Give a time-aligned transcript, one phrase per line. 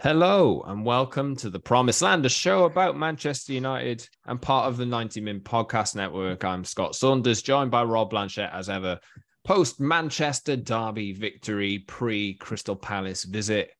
[0.00, 4.76] Hello and welcome to the Promised Land, a show about Manchester United and part of
[4.76, 6.44] the 90 Min Podcast Network.
[6.44, 8.98] I'm Scott Saunders, joined by Rob Blanchette as ever.
[9.44, 13.70] Post Manchester Derby victory, pre Crystal Palace visit.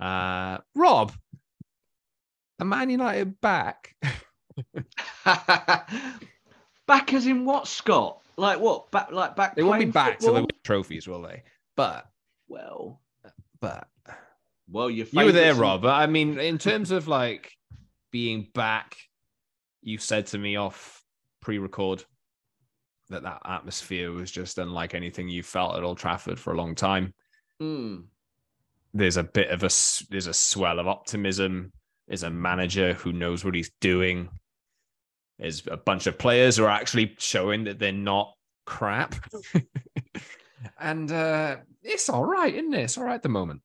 [0.00, 1.12] Uh, Rob,
[2.58, 3.94] a Man United back?
[6.86, 8.20] back as in what, Scott?
[8.36, 8.90] Like what?
[8.90, 9.54] Back like back.
[9.54, 10.54] They won't be back till they football?
[10.54, 11.42] win trophies, will they?
[11.76, 12.06] But,
[12.48, 13.02] Well,
[13.60, 13.86] but
[14.72, 15.84] well, you were there, Rob.
[15.84, 17.52] I mean, in terms of like
[18.10, 18.96] being back,
[19.82, 21.02] you said to me off
[21.40, 22.04] pre-record
[23.10, 26.74] that that atmosphere was just unlike anything you felt at Old Trafford for a long
[26.74, 27.12] time.
[27.60, 28.04] Mm.
[28.94, 29.70] There's a bit of a
[30.10, 31.72] there's a swell of optimism.
[32.08, 34.28] There's a manager who knows what he's doing.
[35.38, 38.32] There's a bunch of players who are actually showing that they're not
[38.64, 39.14] crap.
[40.80, 42.82] and uh, it's all right, isn't it?
[42.82, 43.62] It's all right at the moment.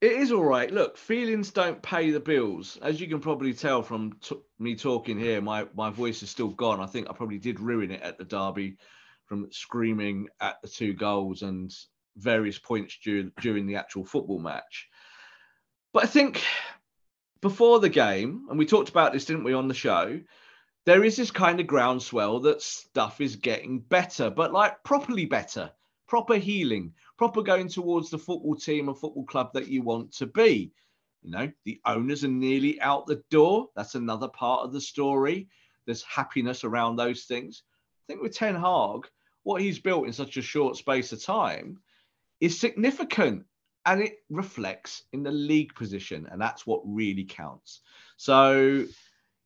[0.00, 0.70] It is all right.
[0.70, 5.18] Look, feelings don't pay the bills, as you can probably tell from t- me talking
[5.18, 5.42] here.
[5.42, 6.80] My my voice is still gone.
[6.80, 8.78] I think I probably did ruin it at the derby
[9.26, 11.70] from screaming at the two goals and
[12.16, 14.88] various points during during the actual football match.
[15.92, 16.42] But I think
[17.42, 20.20] before the game, and we talked about this, didn't we, on the show?
[20.86, 25.72] There is this kind of groundswell that stuff is getting better, but like properly better,
[26.10, 30.26] proper healing, proper going towards the football team and football club that you want to
[30.26, 30.72] be.
[31.22, 33.68] You know, the owners are nearly out the door.
[33.76, 35.48] That's another part of the story.
[35.86, 37.62] There's happiness around those things.
[38.02, 39.06] I think with Ten Hag,
[39.44, 41.78] what he's built in such a short space of time
[42.40, 43.44] is significant
[43.86, 46.26] and it reflects in the league position.
[46.32, 47.82] And that's what really counts.
[48.16, 48.84] So,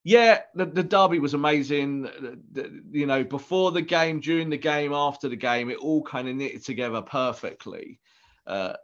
[0.05, 2.03] yeah, the, the derby was amazing.
[2.03, 6.03] The- the- you know, before the game, during the game, after the game, it all
[6.03, 8.01] kind of knitted together perfectly.
[8.47, 8.75] Uh,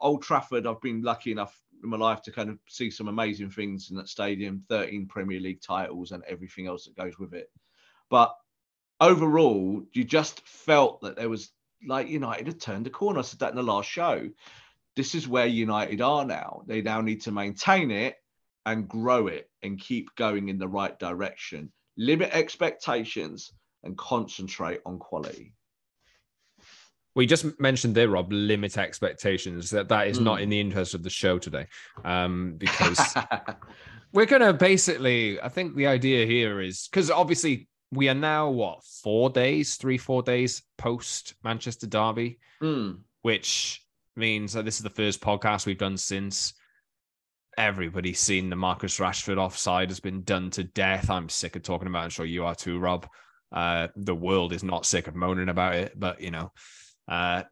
[0.00, 3.50] Old Trafford, I've been lucky enough in my life to kind of see some amazing
[3.50, 7.50] things in that stadium 13 Premier League titles and everything else that goes with it.
[8.10, 8.34] But
[9.00, 11.50] overall, you just felt that there was
[11.86, 13.20] like United had turned the corner.
[13.20, 14.28] I said that in the last show.
[14.96, 16.62] This is where United are now.
[16.66, 18.16] They now need to maintain it
[18.66, 21.72] and grow it and keep going in the right direction.
[21.96, 23.52] Limit expectations
[23.82, 25.54] and concentrate on quality.
[27.14, 29.70] We just mentioned there, Rob, limit expectations.
[29.70, 30.42] That that is not Mm.
[30.42, 31.68] in the interest of the show today,
[32.04, 32.98] um, because
[34.12, 35.40] we're gonna basically.
[35.40, 39.98] I think the idea here is because obviously we are now what four days, three
[39.98, 42.98] four days post Manchester Derby, Mm.
[43.22, 43.80] which
[44.16, 46.54] means that this is the first podcast we've done since
[47.58, 51.10] everybody's seen the Marcus Rashford offside has been done to death.
[51.10, 52.00] I'm sick of talking about.
[52.00, 52.04] it.
[52.04, 53.08] I'm sure you are too, Rob.
[53.52, 56.52] Uh, the world is not sick of moaning about it, but you know,
[57.08, 57.42] uh,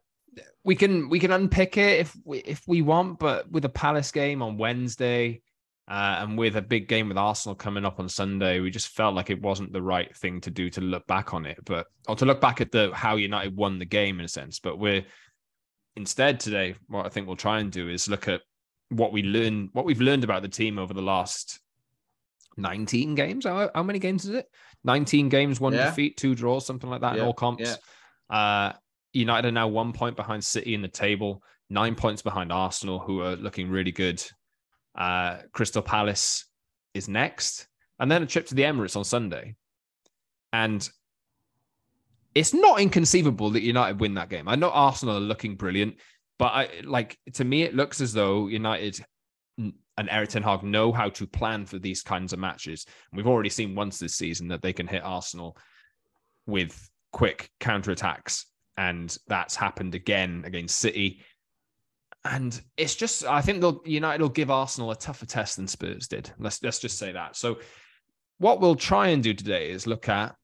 [0.63, 3.19] we can we can unpick it if we if we want.
[3.19, 5.41] But with a Palace game on Wednesday,
[5.87, 9.15] uh, and with a big game with Arsenal coming up on Sunday, we just felt
[9.15, 12.15] like it wasn't the right thing to do to look back on it, but or
[12.15, 14.59] to look back at the how United won the game in a sense.
[14.59, 15.05] But we're
[15.95, 18.41] instead today, what I think we'll try and do is look at
[18.93, 21.59] what we learn, what we've learned about the team over the last
[22.57, 23.45] 19 games.
[23.45, 24.47] How, how many games is it?
[24.83, 25.85] 19 games, one Yeah.
[25.89, 27.77] defeat, two draws, something like that in all comps.
[28.29, 28.73] Uh,
[29.13, 33.21] United are now one point behind City in the table, nine points behind Arsenal, who
[33.21, 34.23] are looking really good.
[34.95, 36.45] Uh, Crystal Palace
[36.93, 37.67] is next,
[37.99, 39.55] and then a trip to the Emirates on Sunday.
[40.51, 40.87] And
[42.35, 44.47] it's not inconceivable that United win that game.
[44.47, 45.95] I know Arsenal are looking brilliant,
[46.43, 48.99] but I like to me it looks as though United
[49.57, 52.85] and Erik Ten Hag know how to plan for these kinds of matches.
[53.09, 55.55] And we've already seen once this season that they can hit Arsenal
[56.45, 58.43] with quick counterattacks,
[58.75, 61.21] and that's happened again against City.
[62.25, 66.09] And it's just, I think they'll United will give Arsenal a tougher test than Spurs
[66.09, 66.29] did.
[66.39, 67.37] Let's let's just say that.
[67.37, 67.59] So,
[68.39, 70.35] what we'll try and do today is look at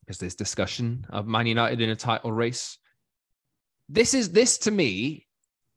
[0.00, 2.76] because there's discussion of Man United in a title race.
[3.88, 5.26] This is this to me,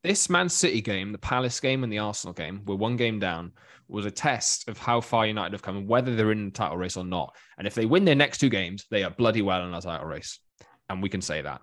[0.04, 3.52] this Man City game, the Palace game, and the Arsenal game, we're one game down,
[3.88, 6.78] was a test of how far United have come and whether they're in the title
[6.78, 7.36] race or not.
[7.58, 10.08] And if they win their next two games, they are bloody well in a title
[10.08, 10.40] race,
[10.90, 11.62] and we can say that.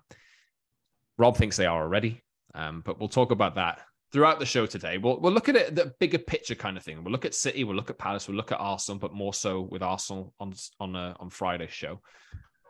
[1.17, 2.21] Rob thinks they are already,
[2.53, 5.75] um, but we'll talk about that throughout the show today, we'll we'll look at it
[5.75, 7.03] the bigger picture kind of thing.
[7.03, 9.61] We'll look at City, we'll look at Palace, we'll look at Arsenal, but more so
[9.61, 12.01] with Arsenal on on uh, on Friday's show.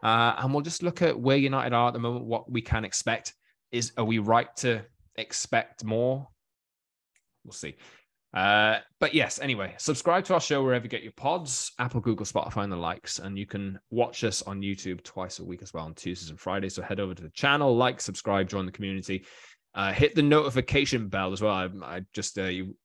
[0.04, 2.86] Uh, and we'll just look at where United are at the moment, what we can
[2.86, 3.34] expect.
[3.72, 4.84] Is are we right to
[5.16, 6.28] expect more?
[7.44, 7.76] We'll see.
[8.34, 12.26] Uh, but yes, anyway, subscribe to our show wherever you get your pods, Apple, Google,
[12.26, 13.20] Spotify, and the likes.
[13.20, 16.40] And you can watch us on YouTube twice a week as well on Tuesdays and
[16.40, 16.76] Fridays.
[16.76, 19.26] So head over to the channel, like, subscribe, join the community.
[19.74, 21.54] Uh, hit the notification bell as well.
[21.54, 22.76] I, I just uh, you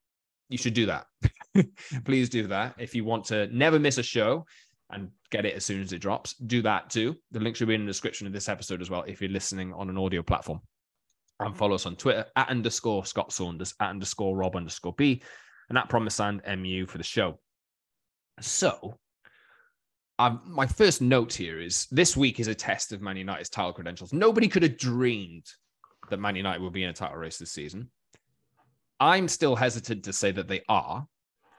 [0.48, 1.06] you should do that.
[2.04, 4.44] Please do that if you want to never miss a show
[4.90, 6.34] and get it as soon as it drops.
[6.34, 7.16] Do that too.
[7.30, 9.72] The link should be in the description of this episode as well if you're listening
[9.72, 10.60] on an audio platform.
[11.44, 15.22] And follow us on Twitter at underscore Scott Saunders, at underscore Rob underscore B,
[15.68, 17.38] and at Promise and MU for the show.
[18.40, 18.98] So,
[20.18, 23.72] um, my first note here is this week is a test of Man United's title
[23.72, 24.12] credentials.
[24.12, 25.46] Nobody could have dreamed
[26.10, 27.90] that Man United will be in a title race this season.
[29.00, 31.06] I'm still hesitant to say that they are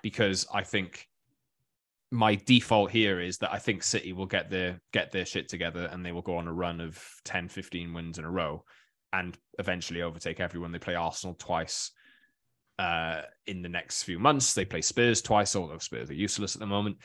[0.02, 1.08] because I think
[2.12, 5.90] my default here is that I think City will get their get their shit together
[5.92, 8.64] and they will go on a run of 10 15 wins in a row
[9.14, 10.72] and eventually overtake everyone.
[10.72, 11.92] They play Arsenal twice
[12.80, 14.54] uh, in the next few months.
[14.54, 16.98] They play Spurs twice, although Spurs are useless at the moment.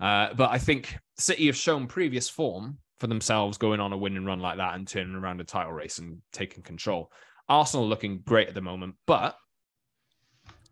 [0.00, 4.24] Uh, but I think City have shown previous form for themselves going on a winning
[4.24, 7.10] run like that and turning around a title race and taking control.
[7.48, 9.36] Arsenal looking great at the moment, but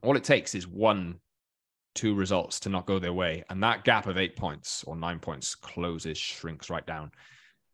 [0.02, 1.18] all it takes is one,
[1.94, 3.42] two results to not go their way.
[3.50, 7.10] And that gap of eight points or nine points closes, shrinks right down.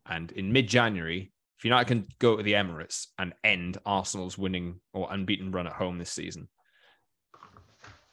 [0.07, 1.33] And in mid January,
[1.63, 5.73] if United can go to the Emirates and end Arsenal's winning or unbeaten run at
[5.73, 6.49] home this season,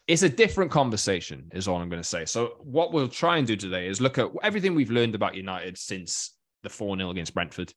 [0.06, 2.26] it's a different conversation, is all I'm going to say.
[2.26, 5.80] So, what we'll try and do today is look at everything we've learned about United
[5.80, 7.74] since the 4 0 against Brentford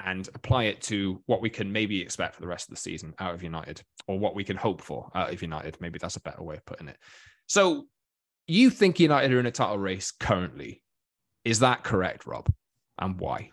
[0.00, 3.12] and apply it to what we can maybe expect for the rest of the season
[3.18, 5.76] out of United or what we can hope for out of United.
[5.78, 6.96] Maybe that's a better way of putting it.
[7.48, 7.84] So,
[8.46, 10.82] you think United are in a title race currently?
[11.44, 12.50] Is that correct, Rob?
[12.98, 13.50] And why?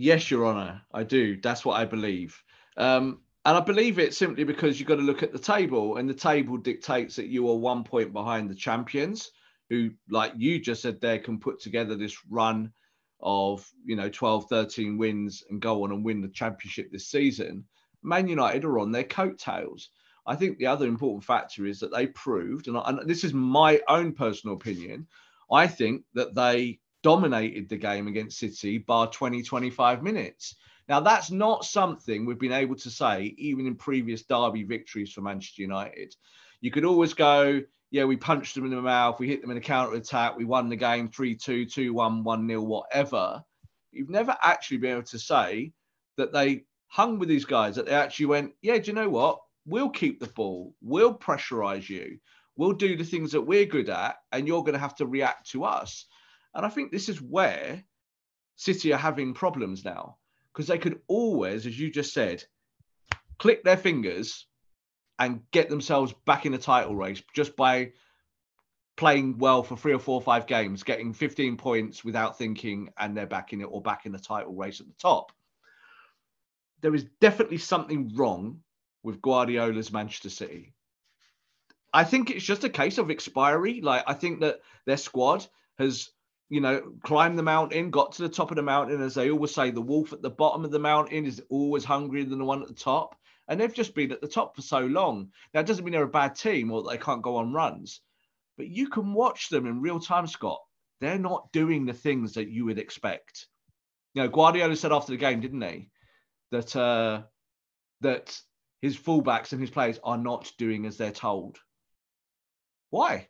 [0.00, 1.40] Yes, Your Honour, I do.
[1.40, 2.40] That's what I believe.
[2.76, 6.08] Um, and I believe it simply because you've got to look at the table, and
[6.08, 9.32] the table dictates that you are one point behind the champions,
[9.68, 12.72] who, like you just said there, can put together this run
[13.18, 17.64] of, you know, 12, 13 wins and go on and win the championship this season.
[18.04, 19.90] Man United are on their coattails.
[20.26, 23.34] I think the other important factor is that they proved, and, I, and this is
[23.34, 25.08] my own personal opinion,
[25.50, 26.78] I think that they
[27.08, 30.56] dominated the game against City by 20, 25 minutes.
[30.90, 35.22] Now, that's not something we've been able to say even in previous derby victories for
[35.22, 36.14] Manchester United.
[36.60, 39.56] You could always go, yeah, we punched them in the mouth, we hit them in
[39.56, 43.42] a counter attack, we won the game 3 2, 2 1, 1 0, whatever.
[43.90, 45.72] You've never actually been able to say
[46.18, 49.40] that they hung with these guys, that they actually went, yeah, do you know what?
[49.64, 52.18] We'll keep the ball, we'll pressurize you,
[52.56, 55.48] we'll do the things that we're good at, and you're going to have to react
[55.52, 56.04] to us.
[56.58, 57.84] And I think this is where
[58.56, 60.16] City are having problems now
[60.52, 62.42] because they could always, as you just said,
[63.38, 64.44] click their fingers
[65.20, 67.92] and get themselves back in the title race just by
[68.96, 73.16] playing well for three or four or five games, getting 15 points without thinking, and
[73.16, 75.30] they're back in it or back in the title race at the top.
[76.80, 78.62] There is definitely something wrong
[79.04, 80.74] with Guardiola's Manchester City.
[81.94, 83.80] I think it's just a case of expiry.
[83.80, 85.46] Like I think that their squad
[85.78, 86.10] has
[86.48, 89.02] you know, climbed the mountain, got to the top of the mountain.
[89.02, 92.24] As they always say, the wolf at the bottom of the mountain is always hungrier
[92.24, 93.16] than the one at the top.
[93.48, 95.30] And they've just been at the top for so long.
[95.52, 98.00] Now, it doesn't mean they're a bad team or they can't go on runs,
[98.56, 100.60] but you can watch them in real time, Scott.
[101.00, 103.46] They're not doing the things that you would expect.
[104.14, 105.90] You know, Guardiola said after the game, didn't he,
[106.50, 107.22] that uh,
[108.00, 108.38] that
[108.80, 111.58] his fullbacks and his players are not doing as they're told.
[112.90, 113.28] Why?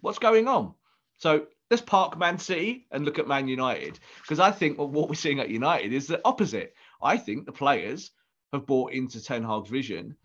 [0.00, 0.74] What's going on?
[1.18, 5.14] So let's park Man City and look at Man United because I think what we're
[5.14, 6.74] seeing at United is the opposite.
[7.02, 8.10] I think the players
[8.52, 10.16] have bought into Ten Hag's vision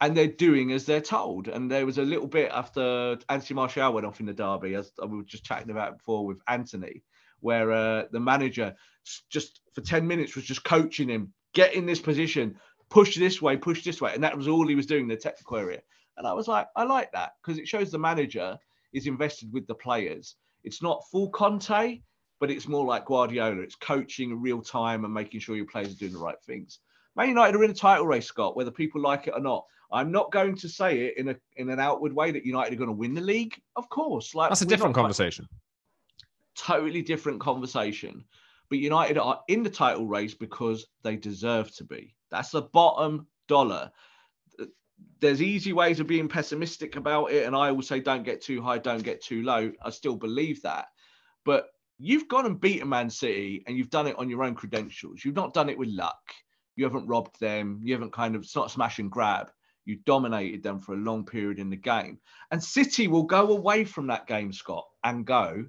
[0.00, 1.48] and they're doing as they're told.
[1.48, 4.92] And there was a little bit after Anthony Martial went off in the derby, as
[5.00, 7.02] we were just chatting about before with Anthony,
[7.40, 8.74] where uh, the manager
[9.30, 12.56] just for 10 minutes was just coaching him, get in this position,
[12.90, 14.12] push this way, push this way.
[14.14, 15.82] And that was all he was doing in the technical area.
[16.16, 18.58] And I was like, I like that because it shows the manager
[18.92, 22.00] is invested with the players it's not full Conte,
[22.40, 23.60] but it's more like Guardiola.
[23.60, 26.80] It's coaching in real time and making sure your players are doing the right things.
[27.16, 29.64] Man United are in a title race, Scott, whether people like it or not.
[29.92, 32.76] I'm not going to say it in a in an outward way that United are
[32.76, 33.60] going to win the league.
[33.76, 35.46] Of course, like that's a different conversation.
[36.56, 38.24] Totally different conversation.
[38.70, 42.14] But United are in the title race because they deserve to be.
[42.30, 43.92] That's the bottom dollar.
[45.20, 47.46] There's easy ways of being pessimistic about it.
[47.46, 49.72] And I will say, don't get too high, don't get too low.
[49.82, 50.86] I still believe that.
[51.44, 55.24] But you've gone and beaten Man City and you've done it on your own credentials.
[55.24, 56.20] You've not done it with luck.
[56.76, 57.80] You haven't robbed them.
[57.82, 59.50] You haven't kind of, it's not smash and grab.
[59.84, 62.18] You dominated them for a long period in the game.
[62.50, 65.66] And City will go away from that game, Scott, and go,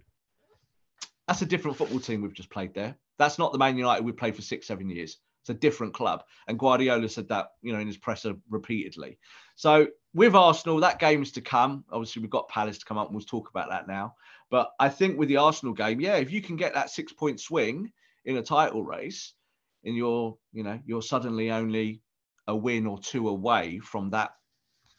[1.28, 2.96] that's a different football team we've just played there.
[3.18, 5.18] That's not the Man United we played for six, seven years.
[5.46, 6.24] It's a different club.
[6.48, 9.20] And Guardiola said that, you know, in his presser repeatedly.
[9.56, 11.86] So with Arsenal, that game's to come.
[11.92, 14.16] Obviously, we've got Palace to come up and we'll talk about that now.
[14.50, 17.40] But I think with the Arsenal game, yeah, if you can get that six point
[17.40, 17.92] swing
[18.26, 19.36] in a title race,
[19.84, 22.02] and you're, you know, you're suddenly only
[22.48, 24.32] a win or two away from that,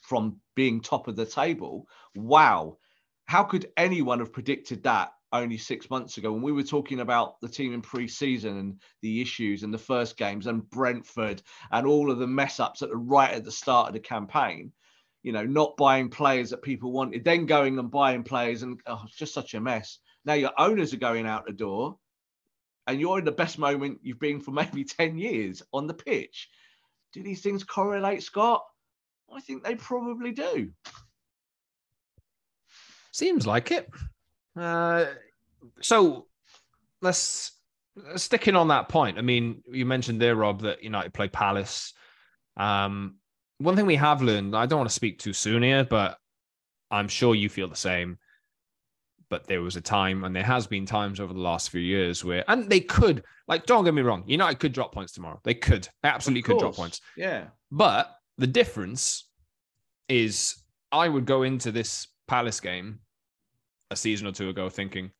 [0.00, 1.88] from being top of the table.
[2.14, 2.78] Wow.
[3.24, 7.40] How could anyone have predicted that only six months ago when we were talking about
[7.40, 11.42] the team in pre-season and the issues and the first games and Brentford
[11.72, 14.72] and all of the mess ups at the right at the start of the campaign,
[15.22, 19.02] you know, not buying players that people wanted, then going and buying players and oh,
[19.04, 19.98] it's just such a mess.
[20.24, 21.98] Now your owners are going out the door
[22.86, 26.48] and you're in the best moment you've been for maybe 10 years on the pitch.
[27.12, 28.62] Do these things correlate, Scott?
[29.34, 30.70] I think they probably do.
[33.12, 33.88] Seems like it.
[34.56, 35.06] Uh,
[35.80, 36.26] so
[37.02, 37.52] let's
[38.16, 39.18] sticking on that point.
[39.18, 41.92] I mean, you mentioned there, Rob, that United play Palace.
[42.56, 43.16] Um,
[43.58, 46.18] one thing we have learned, I don't want to speak too soon here, but
[46.90, 48.18] I'm sure you feel the same.
[49.28, 52.24] But there was a time, and there has been times over the last few years
[52.24, 55.40] where, and they could, like, don't get me wrong, United could drop points tomorrow.
[55.42, 57.00] They could, absolutely could drop points.
[57.16, 57.46] Yeah.
[57.72, 59.24] But the difference
[60.08, 63.00] is, I would go into this Palace game
[63.90, 65.10] a season or two ago thinking,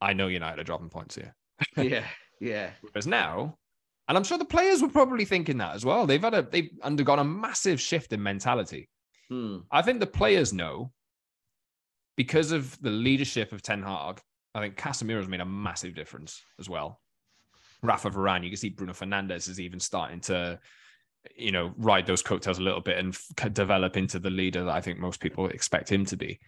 [0.00, 1.34] I know United are dropping points here.
[1.76, 2.04] yeah,
[2.40, 2.70] yeah.
[2.92, 3.56] Whereas now,
[4.08, 6.06] and I'm sure the players were probably thinking that as well.
[6.06, 8.88] They've had a they've undergone a massive shift in mentality.
[9.28, 9.58] Hmm.
[9.70, 10.92] I think the players know
[12.16, 14.20] because of the leadership of Ten Hag.
[14.54, 17.00] I think Casemiro's made a massive difference as well.
[17.82, 20.58] Rafa Varane, you can see Bruno Fernandes is even starting to,
[21.36, 24.74] you know, ride those coattails a little bit and f- develop into the leader that
[24.74, 26.40] I think most people expect him to be.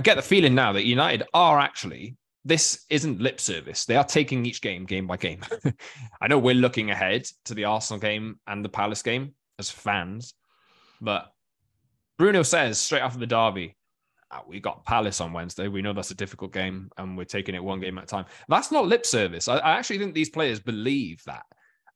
[0.00, 2.16] I get the feeling now that United are actually
[2.46, 3.84] this isn't lip service.
[3.84, 5.42] They are taking each game game by game.
[6.22, 10.32] I know we're looking ahead to the Arsenal game and the Palace game as fans,
[11.02, 11.30] but
[12.16, 13.76] Bruno says straight after the derby,
[14.32, 15.68] oh, we got Palace on Wednesday.
[15.68, 18.24] We know that's a difficult game and we're taking it one game at a time.
[18.48, 19.48] That's not lip service.
[19.48, 21.44] I, I actually think these players believe that.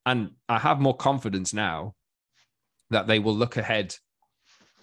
[0.05, 1.95] And I have more confidence now
[2.91, 3.97] that they will look ahead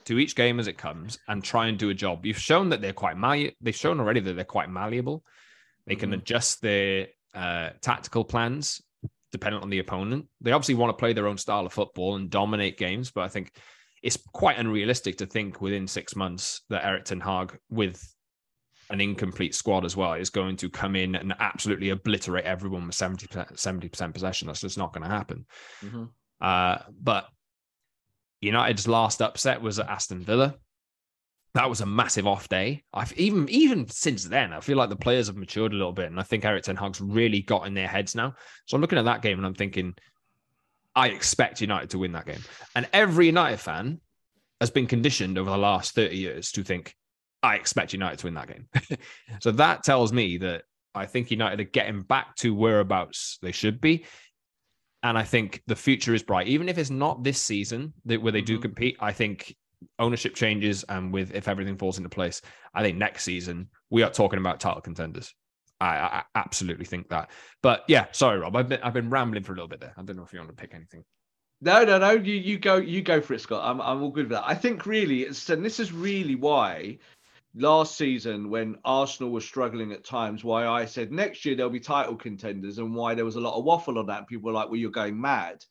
[0.05, 2.25] to each game as it comes and try and do a job.
[2.25, 3.55] You've shown that they're quite malleable.
[3.61, 5.23] They've shown already that they're quite malleable.
[5.85, 6.19] They can mm-hmm.
[6.19, 8.81] adjust their uh, tactical plans
[9.31, 10.27] dependent on the opponent.
[10.41, 13.29] They obviously want to play their own style of football and dominate games, but I
[13.29, 13.53] think
[14.03, 18.03] it's quite unrealistic to think within six months that Erik Ten Hag, with
[18.89, 22.95] an incomplete squad as well, is going to come in and absolutely obliterate everyone with
[22.95, 24.47] 70%, 70% possession.
[24.47, 25.45] That's just not going to happen.
[25.83, 26.03] Mm-hmm.
[26.41, 27.27] Uh, but
[28.41, 30.55] United's last upset was at Aston Villa.
[31.53, 32.83] That was a massive off day.
[32.93, 36.07] I've even even since then, I feel like the players have matured a little bit,
[36.07, 38.33] and I think Erik Ten Hag's really got in their heads now.
[38.65, 39.93] So I'm looking at that game and I'm thinking,
[40.95, 42.41] I expect United to win that game.
[42.75, 43.99] And every United fan
[44.59, 46.95] has been conditioned over the last 30 years to think,
[47.43, 48.67] I expect United to win that game.
[49.41, 53.81] so that tells me that I think United are getting back to whereabouts they should
[53.81, 54.05] be.
[55.03, 58.31] And I think the future is bright, even if it's not this season that where
[58.31, 58.61] they do mm-hmm.
[58.61, 58.97] compete.
[58.99, 59.55] I think
[59.97, 62.41] ownership changes and with if everything falls into place,
[62.73, 65.33] I think next season we are talking about title contenders.
[65.79, 67.31] I, I absolutely think that.
[67.63, 69.93] But yeah, sorry, Rob, I've been I've been rambling for a little bit there.
[69.97, 71.03] I don't know if you want to pick anything.
[71.61, 72.11] No, no, no.
[72.11, 73.63] You you go you go for it, Scott.
[73.63, 74.47] I'm I'm all good with that.
[74.47, 76.99] I think really, it's, and this is really why
[77.55, 81.79] last season when Arsenal was struggling at times, why I said next year there'll be
[81.79, 84.27] title contenders and why there was a lot of waffle on that.
[84.27, 85.63] People were like, well, you're going mad.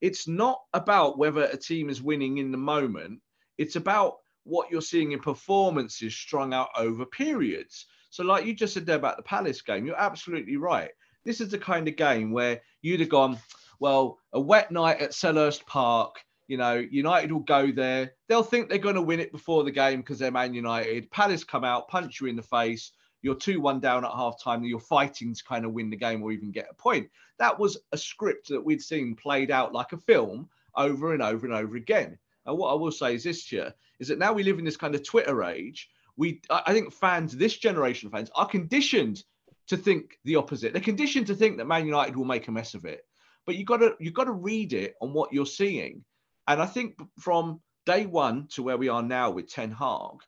[0.00, 3.20] It's not about whether a team is winning in the moment,
[3.58, 7.86] it's about what you're seeing in performances strung out over periods.
[8.10, 10.90] So, like you just said there about the Palace game, you're absolutely right.
[11.24, 13.38] This is the kind of game where you'd have gone,
[13.78, 16.16] well, a wet night at Selhurst Park
[16.52, 18.12] you know, United will go there.
[18.28, 21.10] They'll think they're going to win it before the game because they're Man United.
[21.10, 22.92] Palace come out, punch you in the face.
[23.22, 24.62] You're 2 1 down at half time.
[24.62, 27.08] You're fighting to kind of win the game or even get a point.
[27.38, 31.46] That was a script that we'd seen played out like a film over and over
[31.46, 32.18] and over again.
[32.44, 34.76] And what I will say is this year is that now we live in this
[34.76, 35.88] kind of Twitter age.
[36.18, 39.24] We, I think fans, this generation of fans, are conditioned
[39.68, 40.74] to think the opposite.
[40.74, 43.06] They're conditioned to think that Man United will make a mess of it.
[43.46, 46.04] But you got to you got to read it on what you're seeing
[46.48, 50.18] And I think from day one to where we are now with Ten Hag,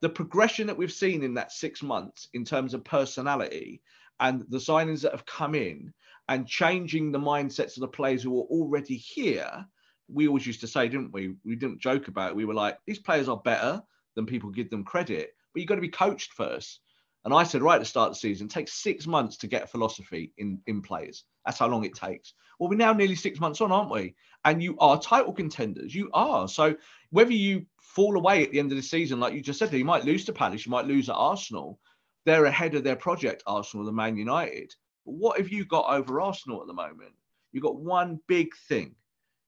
[0.00, 3.82] the progression that we've seen in that six months in terms of personality
[4.20, 5.92] and the signings that have come in
[6.28, 9.66] and changing the mindsets of the players who are already here.
[10.08, 11.34] We always used to say, didn't we?
[11.44, 12.36] We didn't joke about it.
[12.36, 13.82] We were like, these players are better
[14.14, 16.80] than people give them credit, but you've got to be coached first.
[17.24, 19.46] And I said right at the start of the season, it takes six months to
[19.46, 21.24] get philosophy in, in players.
[21.44, 22.34] That's how long it takes.
[22.58, 24.14] Well, we're now nearly six months on, aren't we?
[24.44, 25.94] And you are title contenders.
[25.94, 26.48] You are.
[26.48, 26.76] So
[27.10, 29.84] whether you fall away at the end of the season, like you just said, you
[29.84, 31.78] might lose to Palace, you might lose at Arsenal.
[32.26, 34.74] They're ahead of their project, Arsenal and Man United.
[35.04, 37.12] But what have you got over Arsenal at the moment?
[37.52, 38.94] You've got one big thing.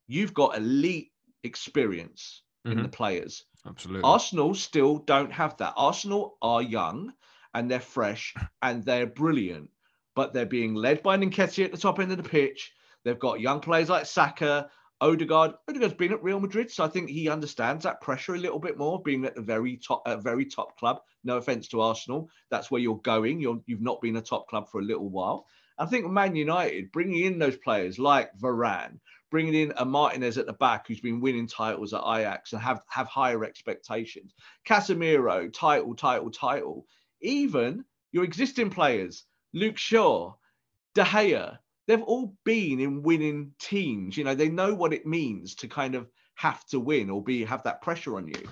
[0.07, 1.11] You've got elite
[1.43, 2.79] experience mm-hmm.
[2.79, 3.45] in the players.
[3.67, 4.03] Absolutely.
[4.05, 5.75] Arsenal still don't have that.
[5.77, 7.13] Arsenal are young
[7.55, 9.71] and they're fresh and they're brilliant,
[10.17, 12.73] but they're being led by Nketiah at the top end of the pitch.
[13.05, 14.69] They've got young players like Saka,
[15.01, 15.55] Odegaard.
[15.69, 18.77] Odegaard's been at Real Madrid, so I think he understands that pressure a little bit
[18.77, 21.01] more, being at the very top, a very top club.
[21.23, 23.41] No offense to Arsenal, that's where you're going.
[23.41, 25.47] You're, you've not been a top club for a little while.
[25.79, 28.99] I think Man United bringing in those players like Varane,
[29.31, 32.81] bringing in a Martinez at the back who's been winning titles at Ajax and have
[32.89, 34.33] have higher expectations.
[34.67, 36.87] Casemiro, title, title, title
[37.21, 40.35] even your existing players, Luke Shaw,
[40.95, 44.17] De Gea, they've all been in winning teams.
[44.17, 47.45] You know, they know what it means to kind of have to win or be
[47.45, 48.43] have that pressure on you.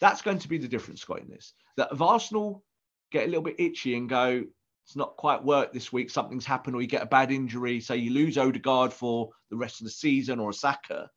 [0.00, 1.54] That's going to be the difference, Scott, in this.
[1.76, 2.64] That if Arsenal
[3.10, 4.44] get a little bit itchy and go,
[4.84, 7.96] it's not quite worked this week, something's happened, or you get a bad injury, say
[7.96, 11.08] you lose Odegaard for the rest of the season or a Saka.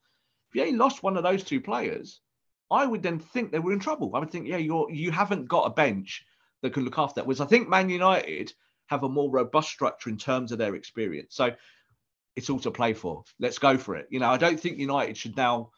[0.50, 2.22] If you only lost one of those two players,
[2.72, 4.16] I would then think they were in trouble.
[4.16, 6.26] I would think, yeah, you're you haven't got a bench
[6.62, 7.28] that can look after that.
[7.28, 8.54] Whereas I think Man United
[8.88, 11.36] have a more robust structure in terms of their experience.
[11.36, 11.52] So
[12.36, 13.24] it's all to play for.
[13.40, 14.08] Let's go for it.
[14.10, 15.72] You know, I don't think United should now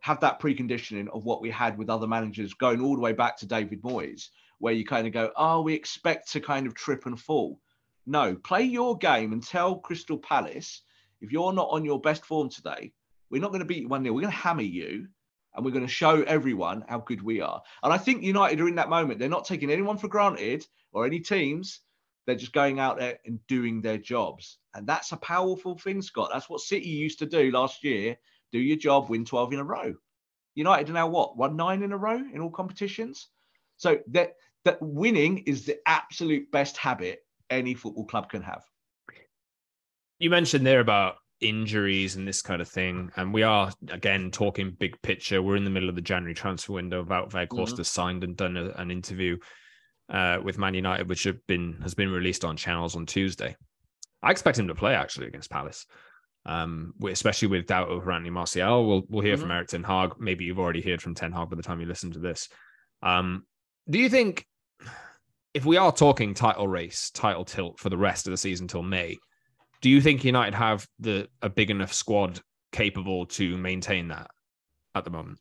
[0.00, 3.36] have that preconditioning of what we had with other managers going all the way back
[3.38, 7.06] to David Moyes, where you kind of go, oh, we expect to kind of trip
[7.06, 7.60] and fall.
[8.06, 10.82] No, play your game and tell Crystal Palace
[11.20, 12.92] if you're not on your best form today,
[13.30, 14.12] we're not going to beat you 1 0.
[14.12, 15.06] We're going to hammer you
[15.54, 17.62] and we're going to show everyone how good we are.
[17.82, 19.18] And I think United are in that moment.
[19.18, 21.80] They're not taking anyone for granted or any teams.
[22.26, 24.58] They're just going out there and doing their jobs.
[24.74, 26.30] And that's a powerful thing, Scott.
[26.32, 28.16] That's what City used to do last year.
[28.52, 29.94] Do your job, win 12 in a row.
[30.54, 31.36] United are now what?
[31.36, 33.28] Won nine in a row in all competitions.
[33.76, 38.62] So that that winning is the absolute best habit any football club can have.
[40.18, 43.10] You mentioned there about injuries and this kind of thing.
[43.16, 45.42] And we are again talking big picture.
[45.42, 47.04] We're in the middle of the January transfer window.
[47.04, 47.82] Wout Weghorst mm-hmm.
[47.82, 49.36] signed and done a, an interview
[50.08, 53.56] uh, with Man United, which have been has been released on channels on Tuesday.
[54.22, 55.86] I expect him to play actually against Palace,
[56.46, 58.86] um, especially with doubt over Anthony Martial.
[58.86, 59.42] We'll we'll hear mm-hmm.
[59.42, 60.12] from Erik Ten Hag.
[60.18, 62.48] Maybe you've already heard from Ten Hag by the time you listen to this.
[63.02, 63.44] Um,
[63.90, 64.46] do you think
[65.54, 68.82] if we are talking title race, title tilt for the rest of the season till
[68.82, 69.18] May?
[69.80, 74.30] Do you think United have the a big enough squad capable to maintain that
[74.94, 75.38] at the moment?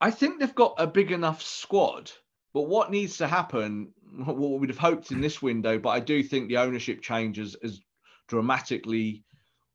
[0.00, 2.10] I think they've got a big enough squad,
[2.54, 6.22] but what needs to happen, what we'd have hoped in this window, but I do
[6.22, 7.80] think the ownership changes has
[8.28, 9.24] dramatically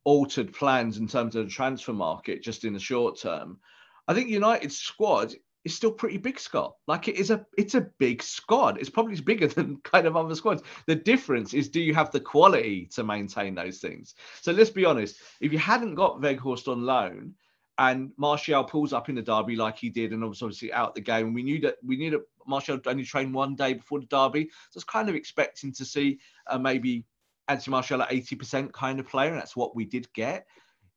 [0.06, 3.60] altered plans in terms of the transfer market just in the short term.
[4.08, 5.34] I think United's squad
[5.66, 6.74] is still pretty big, Scott.
[6.88, 8.80] Like it is a it's a big squad.
[8.80, 10.64] It's probably bigger than kind of other squads.
[10.88, 14.16] The difference is do you have the quality to maintain those things?
[14.42, 15.18] So let's be honest.
[15.42, 17.36] If you hadn't got Weghorst on loan
[17.80, 21.34] and Martial pulls up in the derby like he did, and obviously out the game,
[21.34, 24.78] we knew that we knew that Martial only trained one day before the derby, so
[24.78, 27.06] it's kind of expecting to see uh, maybe
[27.48, 30.46] Anthony Martial at 80% kind of player, and that's what we did get.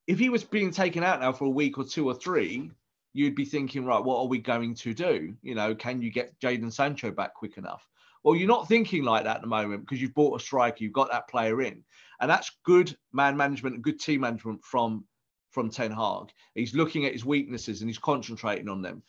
[0.08, 2.72] If he was being taken out now for a week or two or three,
[3.12, 5.36] you'd be thinking, right, what are we going to do?
[5.40, 7.88] You know, can you get Jadon Sancho back quick enough?
[8.24, 10.92] Well, you're not thinking like that at the moment because you've bought a striker, you've
[10.92, 11.84] got that player in,
[12.20, 15.04] and that's good man management and good team management from
[15.52, 16.32] from Ten Hag.
[16.54, 19.02] He's looking at his weaknesses and he's concentrating on them.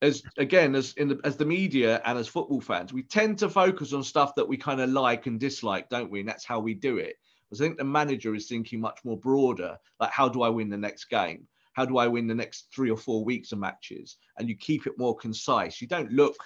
[0.00, 3.48] As again, as in the as the media and as football fans, we tend to
[3.48, 6.20] focus on stuff that we kind of like and dislike, don't we?
[6.20, 7.16] And that's how we do it.
[7.52, 10.78] I think the manager is thinking much more broader, like how do I win the
[10.78, 11.46] next game?
[11.72, 14.16] how do I win the next three or four weeks of matches?
[14.38, 15.80] And you keep it more concise.
[15.80, 16.36] You don't look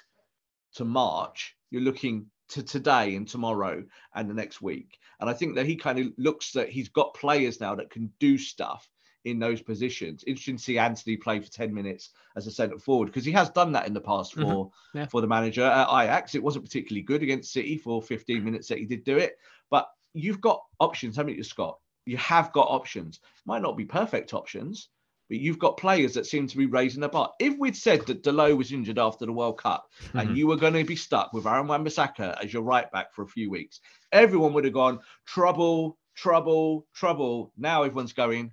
[0.74, 3.84] to March, you're looking to today and tomorrow
[4.14, 4.98] and the next week.
[5.20, 8.12] And I think that he kind of looks that he's got players now that can
[8.20, 8.88] do stuff
[9.26, 10.22] in those positions.
[10.26, 13.50] Interesting to see Anthony play for 10 minutes as a centre forward because he has
[13.50, 14.98] done that in the past for, mm-hmm.
[14.98, 15.06] yeah.
[15.06, 16.36] for the manager at Ajax.
[16.36, 19.36] It wasn't particularly good against City for 15 minutes that he did do it.
[19.68, 21.78] But you've got options, haven't you, Scott?
[22.06, 23.18] You have got options.
[23.44, 24.90] Might not be perfect options,
[25.28, 27.32] but you've got players that seem to be raising the bar.
[27.40, 30.18] If we'd said that Dalot was injured after the World Cup mm-hmm.
[30.18, 33.22] and you were going to be stuck with Aaron Wan-Bissaka as your right back for
[33.22, 33.80] a few weeks,
[34.12, 37.52] everyone would have gone trouble, trouble, trouble.
[37.58, 38.52] Now everyone's going,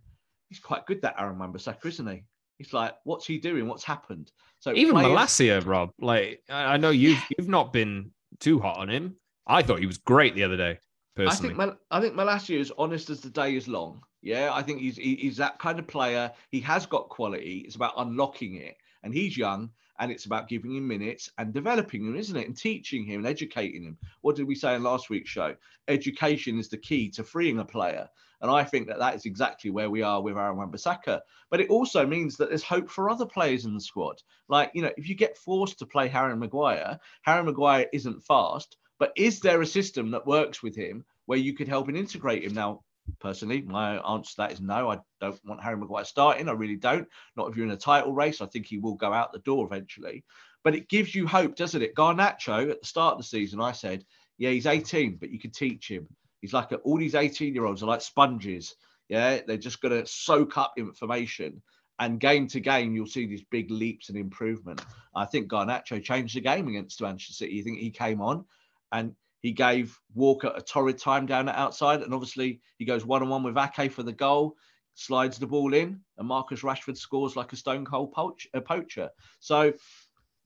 [0.54, 2.24] he's quite good that Aaron Wan-Bissaka, isn't he?
[2.60, 3.68] He's like, what's he doing?
[3.68, 4.32] What's happened?
[4.60, 5.10] So even players...
[5.10, 9.16] Malacia, Rob, like I know you've you've not been too hot on him.
[9.48, 10.78] I thought he was great the other day.
[11.16, 11.34] Personally.
[11.34, 14.02] I think Mal- I think Malacia is honest as the day is long.
[14.22, 16.32] Yeah, I think he's he, he's that kind of player.
[16.52, 17.63] He has got quality.
[17.66, 22.06] It's about unlocking it, and he's young, and it's about giving him minutes and developing
[22.06, 22.48] him, isn't it?
[22.48, 23.98] And teaching him and educating him.
[24.22, 25.56] What did we say in last week's show?
[25.88, 28.08] Education is the key to freeing a player,
[28.43, 31.21] and I think that that is exactly where we are with Aaron Wan-Bissaka.
[31.49, 34.21] But it also means that there's hope for other players in the squad.
[34.49, 38.75] Like you know, if you get forced to play Harry Maguire, Harry Maguire isn't fast,
[38.99, 42.43] but is there a system that works with him where you could help and integrate
[42.43, 42.53] him?
[42.53, 42.82] Now,
[43.21, 44.91] personally, my answer to that is no.
[44.91, 46.49] I don't want Harry Maguire starting.
[46.49, 47.08] I really don't.
[47.38, 48.41] Not if you're in a title race.
[48.41, 50.25] I think he will go out the door eventually.
[50.65, 51.95] But it gives you hope, doesn't it?
[51.95, 54.03] Garnacho at the start of the season, I said,
[54.38, 56.08] yeah, he's 18, but you could teach him.
[56.43, 58.75] He's like all these 18 year olds are like sponges.
[59.08, 61.62] Yeah, they're just going to soak up information.
[61.99, 64.84] And game to game, you'll see these big leaps and improvement.
[65.15, 67.53] I think Garnacho changed the game against Manchester City.
[67.53, 68.43] You think he came on
[68.91, 73.21] and he gave Walker a torrid time down the outside, and obviously he goes one
[73.21, 74.58] on one with Ake for the goal,
[74.95, 79.10] slides the ball in, and Marcus Rashford scores like a stone cold poacher.
[79.39, 79.71] So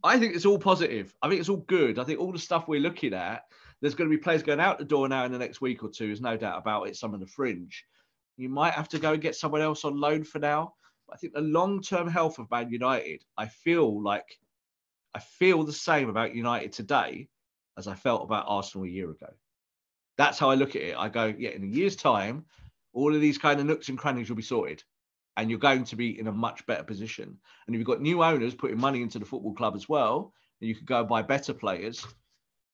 [0.03, 1.11] I think it's all positive.
[1.23, 1.97] I think it's all good.
[1.97, 3.45] I think all the stuff we're looking at,
[3.81, 5.89] there's going to be players going out the door now in the next week or
[5.89, 6.07] two.
[6.07, 6.95] There's no doubt about it.
[6.95, 7.85] Some of the fringe,
[8.37, 10.73] you might have to go and get someone else on loan for now.
[11.11, 14.37] I think the long-term health of Man United, I feel like
[15.13, 17.29] I feel the same about United today
[17.77, 19.29] as I felt about Arsenal a year ago.
[20.17, 20.97] That's how I look at it.
[20.97, 22.45] I go, yeah, in a year's time,
[22.93, 24.83] all of these kind of nooks and crannies will be sorted
[25.37, 27.37] and you're going to be in a much better position.
[27.67, 30.67] And if you've got new owners putting money into the football club as well, and
[30.67, 32.05] you could go buy better players,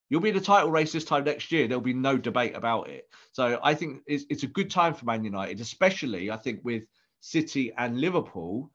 [0.10, 1.68] you'll be in the title race this time next year.
[1.68, 3.08] There'll be no debate about it.
[3.32, 6.84] So I think it's, it's a good time for Man United, especially I think with
[7.20, 8.72] City and Liverpool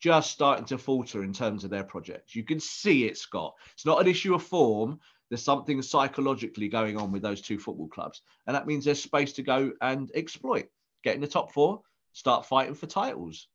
[0.00, 2.34] just starting to falter in terms of their projects.
[2.34, 3.54] You can see it, Scott.
[3.74, 4.98] It's not an issue of form
[5.30, 8.22] there's something psychologically going on with those two football clubs.
[8.46, 10.66] And that means there's space to go and exploit,
[11.04, 11.80] get in the top four,
[12.12, 13.46] start fighting for titles.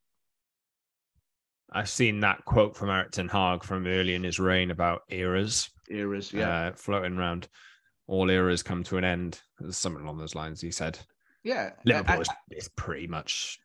[1.72, 5.70] I've seen that quote from Erik Ten Hag from early in his reign about eras.
[5.90, 6.68] Eras, yeah.
[6.68, 7.48] Uh, floating around.
[8.08, 9.42] All eras come to an end.
[9.60, 11.00] There's something along those lines, he said.
[11.44, 11.72] Yeah.
[11.84, 13.60] Liverpool is, is pretty much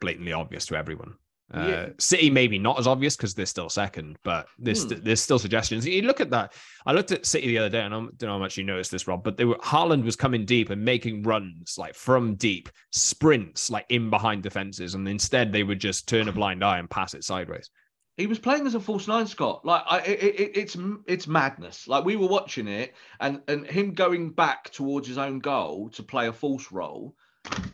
[0.00, 1.14] blatantly obvious to everyone.
[1.54, 1.88] Uh, yeah.
[1.98, 4.98] City maybe not as obvious because they're still second, but there's hmm.
[5.02, 5.86] there's still suggestions.
[5.86, 6.54] You look at that.
[6.84, 8.90] I looked at City the other day, and I don't know how much you noticed
[8.90, 12.68] this, Rob, but they were Haaland was coming deep and making runs like from deep,
[12.90, 16.90] sprints like in behind defenses, and instead they would just turn a blind eye and
[16.90, 17.70] pass it sideways.
[18.16, 19.64] He was playing as a false nine, Scott.
[19.64, 21.86] Like I, it, it, it's it's madness.
[21.86, 26.02] Like we were watching it, and and him going back towards his own goal to
[26.02, 27.14] play a false role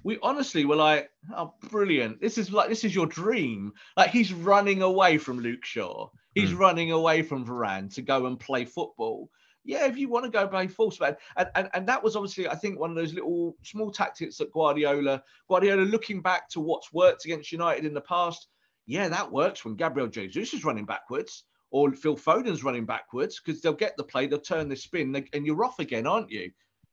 [0.04, 2.20] we honestly were like, oh, brilliant.
[2.20, 3.72] This is like, this is your dream.
[3.96, 6.08] Like, he's running away from Luke Shaw.
[6.34, 6.58] He's mm.
[6.58, 9.30] running away from Varane to go and play football.
[9.64, 10.68] Yeah, if you want to go play
[11.00, 14.38] man, And, and, and that was obviously, I think, one of those little small tactics
[14.38, 18.48] that Guardiola, Guardiola looking back to what's worked against United in the past.
[18.86, 23.60] Yeah, that works when Gabriel Jesus is running backwards or Phil Foden's running backwards because
[23.60, 26.50] they'll get the play, they'll turn the spin, and you're off again, aren't you?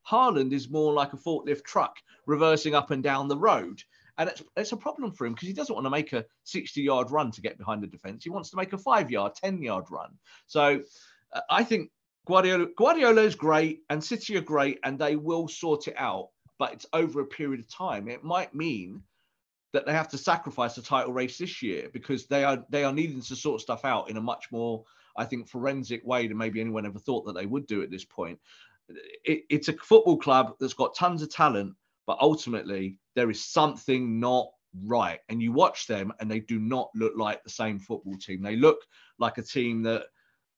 [0.10, 3.82] Haaland is more like a forklift truck reversing up and down the road.
[4.18, 6.82] And it's, it's a problem for him because he doesn't want to make a 60
[6.82, 8.24] yard run to get behind the defense.
[8.24, 10.12] He wants to make a five yard, 10 yard run.
[10.46, 10.82] So
[11.34, 11.90] uh, I think
[12.28, 16.74] Guardiola, Guardiola is great and City are great and they will sort it out, but
[16.74, 18.10] it's over a period of time.
[18.10, 19.04] It might mean
[19.72, 22.92] that they have to sacrifice the title race this year because they are they are
[22.92, 24.84] needing to sort stuff out in a much more
[25.16, 28.06] I think forensic way than maybe anyone ever thought that they would do at this
[28.06, 28.40] point
[29.24, 31.74] it, it's a football club that's got tons of talent,
[32.08, 34.50] but ultimately there is something not
[34.86, 35.20] right.
[35.30, 38.42] And you watch them, and they do not look like the same football team.
[38.42, 38.80] They look
[39.18, 40.04] like a team that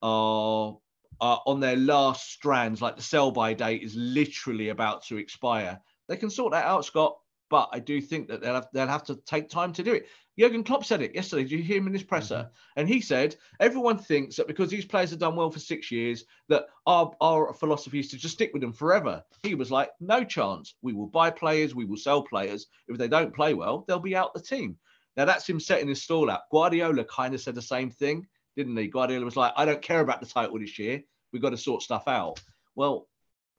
[0.02, 0.78] are,
[1.20, 5.80] are on their last strands, like the sell by date is literally about to expire.
[6.08, 7.18] They can sort that out, Scott,
[7.52, 10.08] but I do think that they'll have, they'll have to take time to do it.
[10.40, 11.44] Jurgen Klopp said it yesterday.
[11.44, 12.36] Did you hear him in his presser?
[12.36, 12.80] Mm-hmm.
[12.80, 16.24] And he said everyone thinks that because these players have done well for six years,
[16.48, 19.22] that our, our philosophy is to just stick with them forever.
[19.44, 20.76] He was like, no chance.
[20.82, 22.68] We will buy players, we will sell players.
[22.88, 24.78] If they don't play well, they'll be out the team.
[25.18, 26.50] Now that's him setting his stall out.
[26.52, 28.88] Guardiola kind of said the same thing, didn't he?
[28.88, 31.04] Guardiola was like, I don't care about the title this year.
[31.34, 32.42] We've got to sort stuff out.
[32.76, 33.10] Well,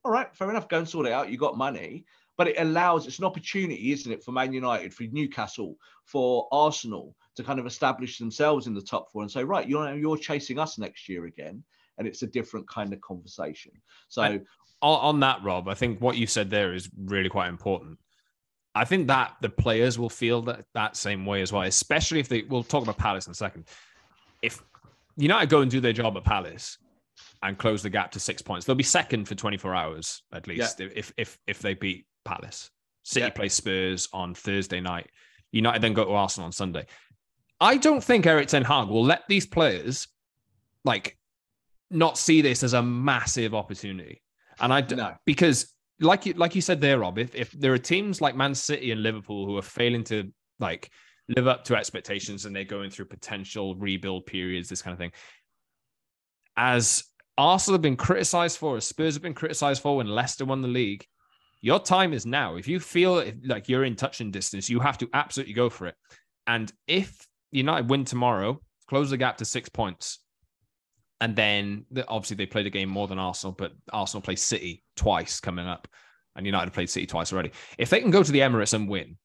[0.02, 0.68] all right, fair enough.
[0.68, 1.31] Go and sort it out.
[1.31, 5.05] You got money but it allows it's an opportunity, isn't it, for Man United, for
[5.05, 9.68] Newcastle, for Arsenal to kind of establish themselves in the top four and say, right,
[9.68, 11.62] you're you're chasing us next year again,
[11.99, 13.73] and it's a different kind of conversation.
[14.09, 14.40] So on,
[14.83, 17.99] on that, Rob, I think what you said there is really quite important.
[18.75, 22.29] I think that the players will feel that that same way as well, especially if
[22.29, 22.42] they.
[22.42, 23.66] We'll talk about Palace in a second.
[24.40, 24.62] If
[25.16, 26.79] United go and do their job at Palace
[27.42, 30.81] and close the gap to six points, they'll be second for 24 hours at least
[30.81, 30.88] yeah.
[30.95, 32.70] if if if they beat Palace.
[33.02, 33.30] City yeah.
[33.30, 35.11] play Spurs on Thursday night.
[35.50, 36.87] United then go to Arsenal on Sunday.
[37.61, 40.08] I don't think Erik Ten Hag will let these players
[40.85, 41.16] like
[41.90, 44.22] not see this as a massive opportunity.
[44.61, 45.14] And I no.
[45.24, 48.54] because like you like you said there, Rob, if, if there are teams like Man
[48.54, 50.90] City and Liverpool who are failing to like
[51.28, 55.12] live up to expectations and they're going through potential rebuild periods, this kind of thing.
[56.56, 57.04] As
[57.38, 60.68] Arsenal have been criticized for, as Spurs have been criticized for when Leicester won the
[60.68, 61.06] league,
[61.62, 62.57] your time is now.
[62.57, 65.94] If you feel like you're in touching distance, you have to absolutely go for it.
[66.46, 70.18] And if United win tomorrow, close the gap to six points,
[71.20, 75.38] and then obviously they played a game more than Arsenal, but Arsenal play City twice
[75.38, 75.87] coming up,
[76.35, 77.53] and United played City twice already.
[77.79, 79.16] If they can go to the Emirates and win,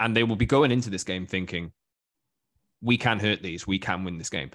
[0.00, 1.72] and they will be going into this game thinking,
[2.80, 4.50] we can hurt these, we can win this game.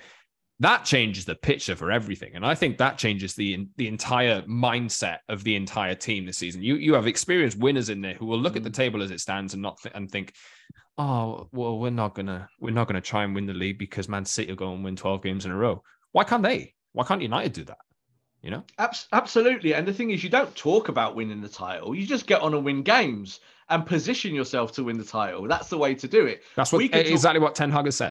[0.61, 5.17] That changes the picture for everything, and I think that changes the the entire mindset
[5.27, 6.61] of the entire team this season.
[6.61, 8.57] You you have experienced winners in there who will look mm.
[8.57, 8.75] at the mm.
[8.75, 10.35] table as it stands and not th- and think,
[10.99, 14.23] oh well, we're not gonna we're not gonna try and win the league because Man
[14.23, 15.81] City will go and win twelve games in a row.
[16.11, 16.75] Why can't they?
[16.93, 17.79] Why can't United do that?
[18.43, 18.63] You know,
[19.13, 19.73] absolutely.
[19.73, 21.95] And the thing is, you don't talk about winning the title.
[21.95, 25.47] You just get on and win games and position yourself to win the title.
[25.47, 26.43] That's the way to do it.
[26.55, 28.10] That's what exactly talk- what Ten Hag has said.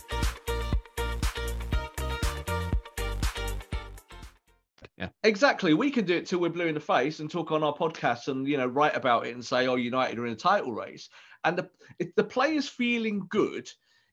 [5.23, 5.73] Exactly.
[5.75, 8.27] We can do it till we're blue in the face and talk on our podcast
[8.27, 11.09] and you know write about it and say, "Oh, United are in a title race."
[11.43, 13.69] And the if the players feeling good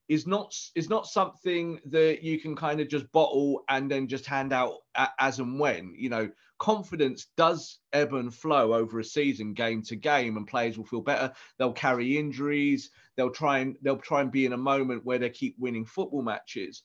[0.08, 4.26] is not is not something that you can kind of just bottle and then just
[4.26, 4.74] hand out
[5.18, 9.96] as and when you know confidence does ebb and flow over a season game to
[9.96, 14.32] game and players will feel better they'll carry injuries they'll try and they'll try and
[14.32, 16.82] be in a moment where they keep winning football matches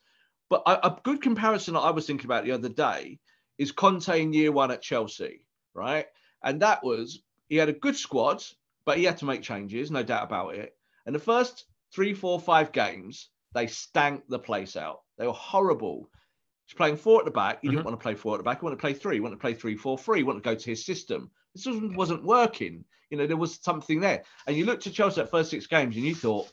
[0.49, 3.19] but a, a good comparison that i was thinking about the other day
[3.57, 6.05] is conte in year one at chelsea right
[6.43, 8.43] and that was he had a good squad
[8.85, 12.39] but he had to make changes no doubt about it and the first three, four,
[12.39, 15.01] five games, they stank the place out.
[15.17, 16.09] They were horrible.
[16.65, 17.59] He's playing four at the back.
[17.61, 17.77] He mm-hmm.
[17.77, 18.59] didn't want to play four at the back.
[18.59, 19.17] He wanted to play three.
[19.17, 20.19] He wanted to play three, four, three.
[20.19, 21.29] He wanted to go to his system.
[21.53, 22.83] This wasn't, wasn't working.
[23.09, 24.23] You know, there was something there.
[24.47, 26.51] And you looked at Chelsea at first six games and you thought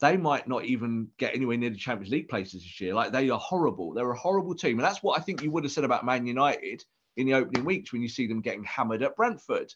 [0.00, 2.94] they might not even get anywhere near the Champions League places this year.
[2.94, 3.94] Like they are horrible.
[3.94, 4.78] They're a horrible team.
[4.78, 6.84] And that's what I think you would have said about Man United
[7.16, 9.72] in the opening weeks when you see them getting hammered at Brentford.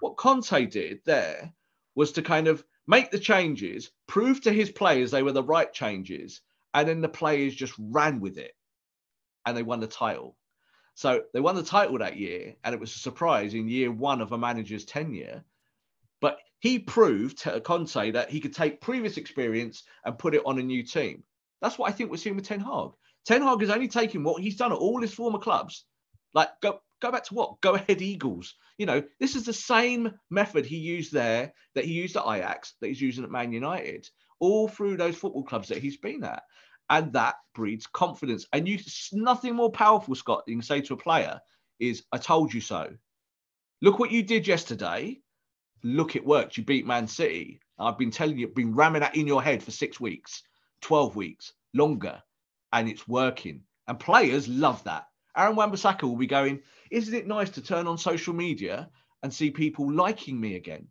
[0.00, 1.54] What Conte did there
[1.94, 5.72] was to kind of make the changes, prove to his players they were the right
[5.72, 6.42] changes,
[6.74, 8.52] and then the players just ran with it
[9.46, 10.36] and they won the title.
[10.94, 14.20] So they won the title that year, and it was a surprise in year one
[14.20, 15.44] of a manager's tenure.
[16.20, 20.58] But he proved to Conte that he could take previous experience and put it on
[20.58, 21.22] a new team.
[21.60, 22.90] That's what I think we're seeing with Ten Hag.
[23.24, 25.84] Ten Hag is only taking what he's done at all his former clubs.
[26.34, 27.60] Like go go back to what?
[27.60, 28.54] Go ahead Eagles.
[28.78, 32.74] You know, this is the same method he used there that he used at Ajax,
[32.80, 36.42] that he's using at Man United, all through those football clubs that he's been at.
[36.88, 38.46] And that breeds confidence.
[38.52, 38.78] And you
[39.12, 41.40] nothing more powerful, Scott, you can say to a player
[41.80, 42.94] is, I told you so.
[43.82, 45.20] Look what you did yesterday.
[45.88, 46.56] Look, it worked.
[46.56, 47.60] You beat Man City.
[47.78, 50.42] I've been telling you, been ramming that in your head for six weeks,
[50.80, 52.20] 12 weeks, longer,
[52.72, 53.62] and it's working.
[53.86, 55.06] And players love that.
[55.36, 58.90] Aaron Wan-Bissaka will be going, isn't it nice to turn on social media
[59.22, 60.88] and see people liking me again?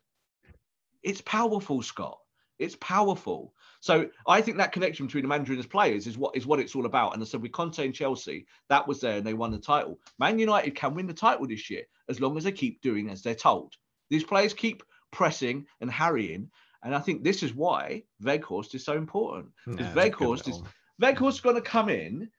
[1.03, 2.17] It's powerful, Scott.
[2.57, 3.53] It's powerful.
[3.81, 6.61] So I think that connection between the manager and his players is what is what
[6.61, 7.13] it's all about.
[7.13, 9.99] And I said with Conte and Chelsea, that was there and they won the title.
[10.19, 13.21] Man United can win the title this year as long as they keep doing as
[13.21, 13.75] they're told.
[14.09, 16.49] These players keep pressing and harrying.
[16.83, 19.47] And I think this is why Weghorst is so important.
[19.65, 20.61] Because yeah, Weghorst is
[21.01, 22.29] Weghorst going to come in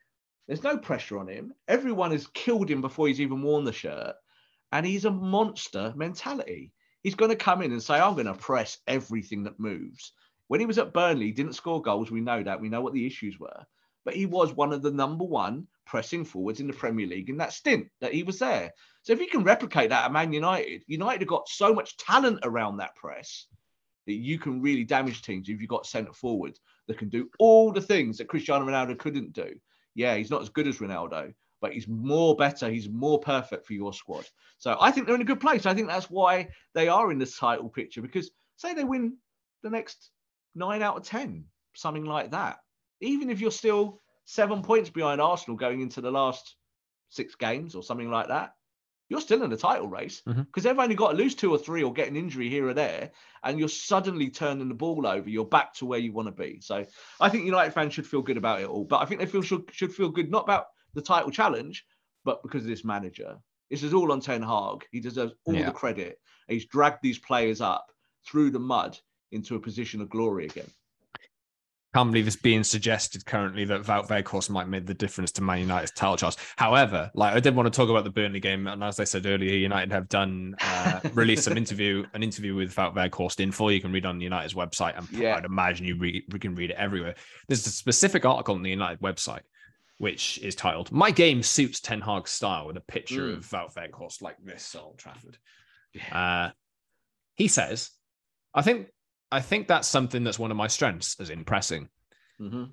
[0.46, 1.52] there's no pressure on him.
[1.66, 4.14] Everyone has killed him before he's even worn the shirt.
[4.72, 6.72] And he's a monster mentality.
[7.02, 10.12] He's going to come in and say, I'm going to press everything that moves.
[10.48, 12.10] When he was at Burnley, he didn't score goals.
[12.10, 12.60] We know that.
[12.60, 13.66] We know what the issues were.
[14.04, 17.38] But he was one of the number one pressing forwards in the Premier League in
[17.38, 18.72] that stint that he was there.
[19.02, 22.40] So if you can replicate that at Man United, United have got so much talent
[22.42, 23.46] around that press
[24.06, 27.72] that you can really damage teams if you've got centre forward that can do all
[27.72, 29.54] the things that Cristiano Ronaldo couldn't do.
[29.94, 32.68] Yeah, he's not as good as Ronaldo, but he's more better.
[32.68, 34.26] He's more perfect for your squad.
[34.58, 35.66] So I think they're in a good place.
[35.66, 39.16] I think that's why they are in the title picture because say they win
[39.62, 40.10] the next
[40.54, 41.44] nine out of 10,
[41.74, 42.58] something like that.
[43.00, 46.56] Even if you're still seven points behind Arsenal going into the last
[47.08, 48.54] six games or something like that,
[49.08, 50.62] you're still in the title race because Mhm.
[50.62, 53.12] they've only got to lose two or three or get an injury here or there,
[53.44, 55.30] and you're suddenly turning the ball over.
[55.30, 56.60] You're back to where you want to be.
[56.60, 56.84] So
[57.20, 59.42] I think United fans should feel good about it all, but I think they feel
[59.42, 61.86] should, should feel good not about the title challenge,
[62.24, 63.38] but because of this manager.
[63.70, 64.84] This is all on Ten Hag.
[64.90, 65.66] He deserves all Yeah.
[65.66, 66.20] the credit.
[66.48, 67.86] He's dragged these players up
[68.24, 68.98] through the mud
[69.30, 70.70] into a position of glory again.
[71.96, 75.60] Can't believe it's being suggested currently that Wout Weghorst might make the difference to Man
[75.60, 76.36] United's title chance.
[76.56, 79.24] However, like I did want to talk about the Burnley game, and as I said
[79.24, 83.72] earlier, United have done uh, released some interview, an interview with Wout Weghorst in full.
[83.72, 85.36] You can read on United's website, and Yeah.
[85.36, 87.14] I'd imagine you we can read it everywhere.
[87.48, 89.40] There's a specific article on the United website
[89.96, 93.38] which is titled "My Game Suits Ten Hag's Style" with a picture Mm.
[93.38, 95.38] of Wout Weghorst like this at Old Trafford.
[96.12, 96.50] Uh,
[97.36, 97.90] he says,
[98.52, 98.88] "I think
[99.30, 101.88] I think that's something that's one of my strengths, as in pressing."
[102.38, 102.64] hmm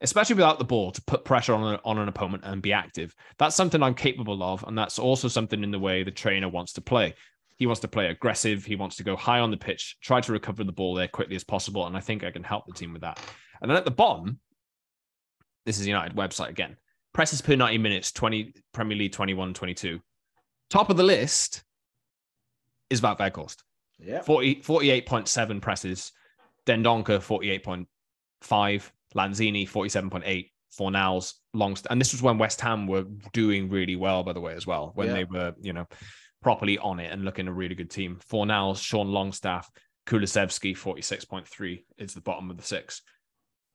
[0.00, 3.14] especially without the ball, to put pressure on, a, on an opponent and be active.
[3.38, 4.64] That's something I'm capable of.
[4.66, 7.14] And that's also something in the way the trainer wants to play.
[7.56, 8.64] He wants to play aggressive.
[8.64, 11.34] He wants to go high on the pitch, try to recover the ball there quickly
[11.34, 11.86] as possible.
[11.86, 13.18] And I think I can help the team with that.
[13.60, 14.38] And then at the bottom,
[15.66, 16.76] this is United website again.
[17.12, 20.00] Presses per 90 minutes, 20 Premier League 21 22.
[20.70, 21.64] Top of the list
[22.90, 23.56] is Wout Weghorst.
[23.98, 24.22] Yeah.
[24.22, 26.12] 40, 48.7 presses.
[26.66, 27.18] Dendoncker,
[28.42, 28.90] 48.5.
[29.14, 30.50] Lanzini, 47.8.
[30.78, 31.76] Fornals, long.
[31.90, 34.92] And this was when West Ham were doing really well, by the way, as well,
[34.94, 35.14] when Yeah.
[35.14, 35.86] they were, you know,
[36.42, 38.18] properly on it and looking a really good team.
[38.30, 39.68] Fornals, Sean Longstaff,
[40.06, 43.02] Kulusevski, 46.3 is the bottom of the six.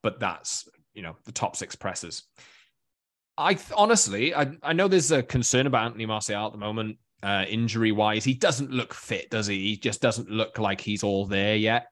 [0.02, 2.24] But that's, you know, the top six presses.
[3.38, 6.98] I th- honestly, I, I know there's a concern about Anthony Martial at the moment,
[7.24, 8.24] uh, injury wise.
[8.24, 9.58] He doesn't look fit, does he?
[9.60, 11.88] He just doesn't look like he's all there yet.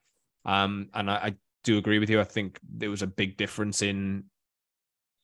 [0.46, 2.20] Um, and I, I do agree with you.
[2.20, 4.26] I think there was a big difference in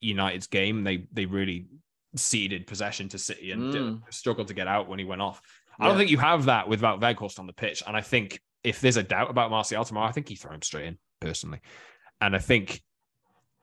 [0.02, 0.84] United's game.
[0.84, 1.68] They they really
[2.16, 4.02] ceded possession to City and Mm.
[4.14, 5.42] struggled to get out when he went off.
[5.80, 7.84] I don't think you have that without Weghorst on the pitch.
[7.86, 10.62] And I think if there's a doubt about Martial tomorrow, I think you throw him
[10.64, 11.62] straight in personally.
[12.20, 12.82] And I think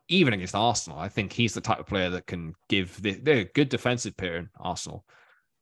[0.08, 3.38] even against Arsenal, I think he's the type of player that can give the, they're
[3.38, 5.04] a good defensive pairing, Arsenal,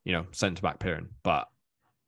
[0.05, 1.09] you know, centre back pairing.
[1.23, 1.49] But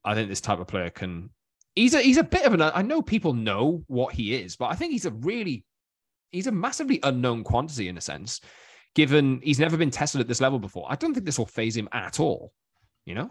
[0.05, 1.31] I think this type of player can.
[1.75, 2.63] He's a he's a bit of an.
[2.63, 5.65] I know people know what he is, but I think he's a really
[6.31, 8.41] he's a massively unknown quantity in a sense,
[8.95, 10.87] given he's never been tested at this level before.
[10.89, 12.53] I don't think this will phase him at all.
[13.07, 13.31] You know,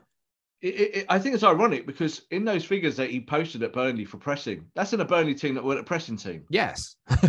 [0.61, 4.05] It, it, I think it's ironic because in those figures that he posted at Burnley
[4.05, 6.43] for pressing, that's in a Burnley team that weren't a pressing team.
[6.49, 6.95] yes.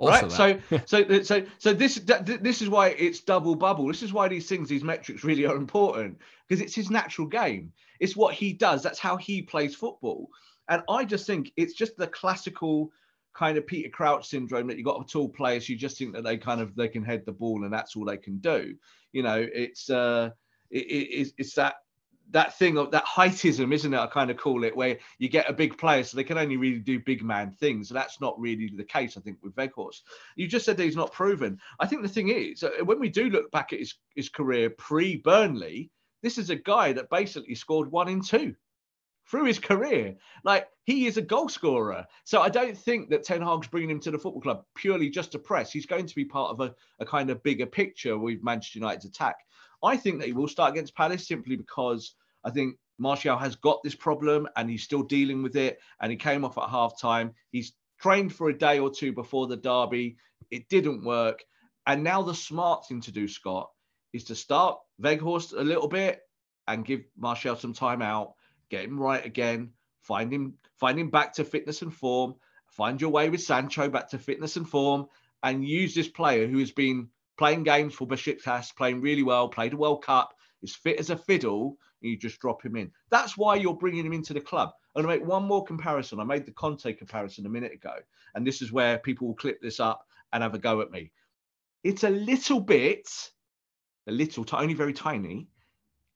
[0.00, 0.24] right.
[0.24, 0.88] Also So, that.
[0.88, 3.86] so, so, so this this is why it's double bubble.
[3.86, 7.72] This is why these things, these metrics, really are important because it's his natural game.
[8.00, 8.82] It's what he does.
[8.82, 10.28] That's how he plays football.
[10.68, 12.92] And I just think it's just the classical
[13.34, 15.68] kind of Peter Crouch syndrome that you got with tall players.
[15.68, 18.04] You just think that they kind of they can head the ball and that's all
[18.04, 18.74] they can do.
[19.12, 20.30] You know, it's uh,
[20.70, 21.76] it, it, it's, it's that
[22.30, 23.98] that thing of that heightism, isn't it?
[23.98, 26.56] I kind of call it, where you get a big player, so they can only
[26.56, 27.88] really do big man things.
[27.88, 30.02] That's not really the case, I think, with Weghorst.
[30.36, 31.58] You just said that he's not proven.
[31.80, 34.70] I think the thing is, uh, when we do look back at his, his career
[34.70, 35.90] pre Burnley,
[36.22, 38.54] this is a guy that basically scored one in two
[39.28, 40.16] through his career.
[40.44, 42.06] Like he is a goal scorer.
[42.24, 45.32] So I don't think that Ten Hag's bringing him to the football club purely just
[45.32, 45.70] to press.
[45.70, 49.04] He's going to be part of a, a kind of bigger picture with Manchester United's
[49.04, 49.36] attack.
[49.82, 52.14] I think that he will start against Palace simply because
[52.44, 55.78] I think Martial has got this problem and he's still dealing with it.
[56.00, 57.32] And he came off at half time.
[57.50, 60.16] He's trained for a day or two before the derby.
[60.50, 61.44] It didn't work.
[61.86, 63.70] And now the smart thing to do, Scott,
[64.12, 66.20] is to start Weghorst a little bit
[66.66, 68.34] and give Martial some time out,
[68.68, 69.70] get him right again,
[70.02, 72.34] find him, find him back to fitness and form,
[72.66, 75.06] find your way with Sancho back to fitness and form,
[75.42, 77.08] and use this player who has been
[77.38, 81.16] playing games for Besiktas, playing really well, played a World Cup, is fit as a
[81.16, 82.90] fiddle, and you just drop him in.
[83.10, 84.70] That's why you're bringing him into the club.
[84.94, 86.20] I'm going to make one more comparison.
[86.20, 87.94] I made the Conte comparison a minute ago,
[88.34, 91.12] and this is where people will clip this up and have a go at me.
[91.84, 93.08] It's a little bit,
[94.08, 95.48] a little, only very tiny,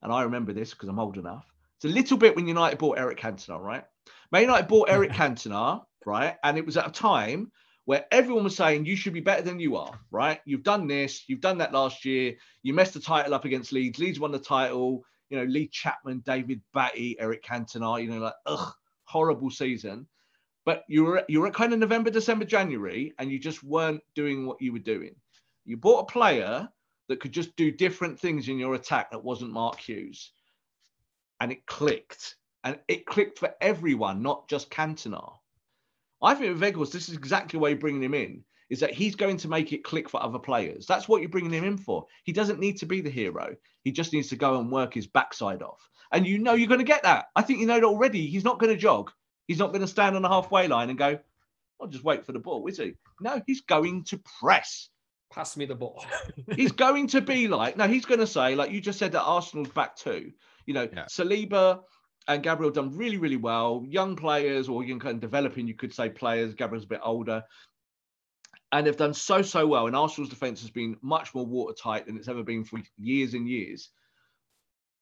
[0.03, 1.47] and I remember this because I'm old enough.
[1.77, 3.85] It's a little bit when United bought Eric Cantona, right?
[4.33, 6.37] Man United bought Eric Cantona, right?
[6.43, 7.53] And it was at a time
[7.85, 10.41] where everyone was saying you should be better than you are, right?
[10.45, 13.99] You've done this, you've done that last year, you messed the title up against Leeds,
[13.99, 18.35] Leeds won the title, you know, Lee Chapman, David Batty, Eric Cantona, you know, like,
[18.47, 18.73] ugh,
[19.05, 20.07] horrible season.
[20.65, 24.47] But you were you were kind of November, December, January, and you just weren't doing
[24.47, 25.17] what you were doing.
[25.65, 26.69] You bought a player
[27.09, 30.33] that could just do different things in your attack that wasn't Mark Hughes.
[31.41, 32.37] And it clicked.
[32.65, 35.33] And it clicked for everyone, not just Cantona.
[36.23, 39.17] I think with Weghorst, this is exactly why you're bringing him in, is that he's
[39.17, 40.87] going to make it click for other players.
[40.87, 42.07] That's what you're bringing him in for.
[42.25, 43.57] He doesn't need to be the hero.
[43.83, 45.89] He just needs to go and work his backside off.
[46.13, 47.27] And you know you're going to get that.
[47.35, 48.27] I think you know it already.
[48.27, 49.11] He's not going to jog.
[49.49, 51.19] He's not going to stand on the halfway line and go,
[51.81, 52.95] I'll just wait for the ball, is he?
[53.21, 54.89] No, he's going to press.
[55.33, 56.05] Pass me the ball.
[56.55, 59.23] he's going to be like, no, he's going to say, like you just said, that
[59.23, 60.31] Arsenal's back two.
[60.67, 61.07] You know, yeah.
[61.07, 61.81] Saliba
[62.29, 63.85] and Gabriel done really, really well.
[63.89, 66.55] Young players, or you kind of developing, you could say players.
[66.55, 67.43] Gabriel's a bit older.
[68.71, 69.87] And they've done so, so well.
[69.87, 73.49] And Arsenal's defence has been much more watertight than it's ever been for years and
[73.49, 73.91] years.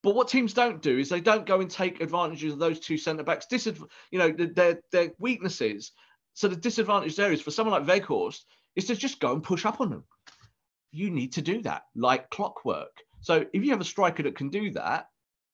[0.03, 2.97] But what teams don't do is they don't go and take advantages of those two
[2.97, 3.47] centre backs.
[3.51, 5.93] Disadv- you know, their their weaknesses.
[6.33, 8.41] So the disadvantage there is for someone like Weghorst
[8.77, 10.05] is to just go and push up on them.
[10.91, 12.97] You need to do that like clockwork.
[13.21, 15.10] So if you have a striker that can do that,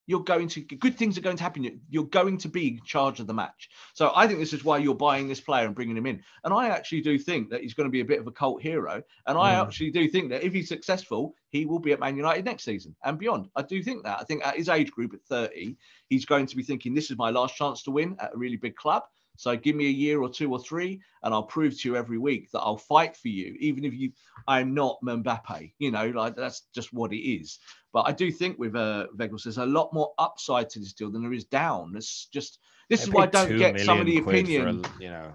[0.06, 1.80] you're going to good things are going to happen.
[1.90, 3.68] You're going to be in charge of the match.
[3.94, 6.22] So I think this is why you're buying this player and bringing him in.
[6.44, 8.62] And I actually do think that he's going to be a bit of a cult
[8.62, 9.02] hero.
[9.26, 9.66] And I mm.
[9.66, 12.94] actually do think that if he's successful, he will be at Man United next season
[13.04, 13.48] and beyond.
[13.56, 14.20] I do think that.
[14.20, 15.76] I think at his age group at 30,
[16.08, 18.56] he's going to be thinking this is my last chance to win at a really
[18.56, 19.02] big club.
[19.36, 22.18] So give me a year or two or three, and I'll prove to you every
[22.18, 24.12] week that I'll fight for you, even if you
[24.48, 25.72] I'm not Mbappe.
[25.78, 27.58] You know, like that's just what it is.
[27.96, 31.10] But I do think with uh, Vegas, there's a lot more upside to this deal
[31.10, 31.94] than there is down.
[31.96, 32.58] It's just
[32.90, 34.84] this is why I don't get some of the opinion.
[34.84, 35.32] A, you know,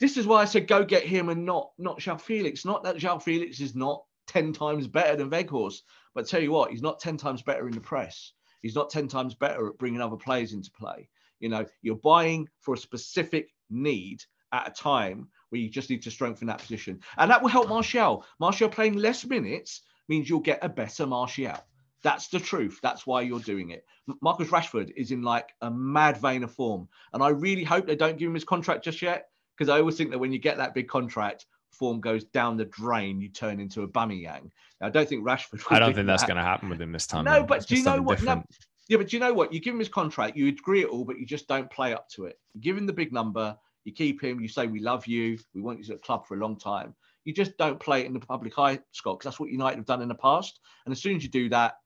[0.00, 2.64] this is why I said go get him and not not João Felix.
[2.64, 5.82] Not that João Felix is not ten times better than Weghorst,
[6.14, 8.32] but tell you what, he's not ten times better in the press.
[8.62, 11.10] He's not ten times better at bringing other players into play.
[11.40, 16.00] You know, you're buying for a specific need at a time where you just need
[16.04, 18.24] to strengthen that position, and that will help Martial.
[18.40, 21.58] Martial playing less minutes means you'll get a better Martial.
[22.02, 22.80] That's the truth.
[22.82, 23.84] That's why you're doing it.
[24.20, 26.88] Marcus Rashford is in like a mad vein of form.
[27.12, 29.28] And I really hope they don't give him his contract just yet.
[29.56, 32.64] Because I always think that when you get that big contract, form goes down the
[32.66, 34.50] drain, you turn into a bummy yang.
[34.80, 35.62] I don't think Rashford.
[35.70, 37.24] I don't think that's going to happen with him this time.
[37.24, 38.22] No, but do you know what?
[38.22, 38.42] No,
[38.88, 39.52] yeah, but do you know what?
[39.52, 42.08] You give him his contract, you agree it all, but you just don't play up
[42.10, 42.38] to it.
[42.54, 45.60] You give him the big number, you keep him, you say, We love you, we
[45.60, 46.94] want you at the club for a long time.
[47.24, 49.86] You just don't play it in the public eye, Scott, because that's what United have
[49.86, 50.58] done in the past.
[50.84, 51.76] And as soon as you do that,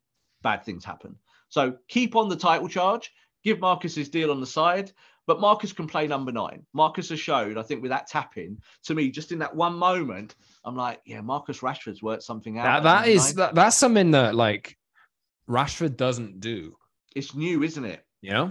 [0.47, 1.17] bad things happen.
[1.49, 4.93] So keep on the title charge, give Marcus his deal on the side,
[5.27, 6.65] but Marcus can play number nine.
[6.73, 10.37] Marcus has showed, I think, with that tapping to me, just in that one moment,
[10.65, 12.85] I'm like, yeah, Marcus Rashford's worked something out.
[12.85, 14.79] that, that is that, that's something that like
[15.49, 16.77] Rashford doesn't do.
[17.17, 18.05] It's new, isn't it?
[18.23, 18.51] Yeah.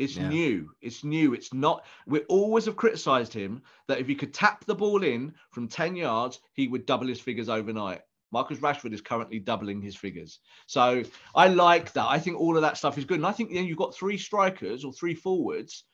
[0.00, 0.28] It's yeah.
[0.28, 0.70] new.
[0.80, 1.32] It's new.
[1.32, 1.86] It's not.
[2.08, 5.94] We always have criticised him that if he could tap the ball in from 10
[5.94, 8.00] yards, he would double his figures overnight.
[8.32, 10.40] Marcus Rashford is currently doubling his figures.
[10.66, 11.02] So
[11.34, 12.06] I like that.
[12.06, 13.18] I think all of that stuff is good.
[13.18, 15.84] And I think then you've got three strikers or three forwards,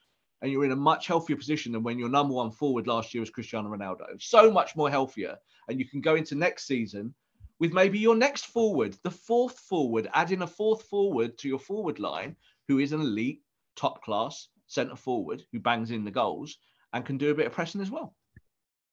[0.41, 3.21] and you're in a much healthier position than when your number one forward last year
[3.21, 4.21] was Cristiano Ronaldo.
[4.21, 5.37] So much more healthier.
[5.69, 7.15] And you can go into next season
[7.61, 12.01] with maybe your next forward, the fourth forward, adding a fourth forward to your forward
[12.01, 12.35] line
[12.67, 13.41] who is an elite,
[13.77, 16.59] top class centre forward who bangs in the goals
[16.93, 18.15] and can do a bit of pressing as well.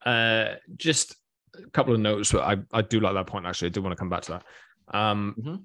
[0.06, 1.16] Uh, just
[1.56, 3.68] a couple of notes, but I, I do like that point actually.
[3.68, 4.98] I do want to come back to that.
[4.98, 5.56] Um, mm-hmm.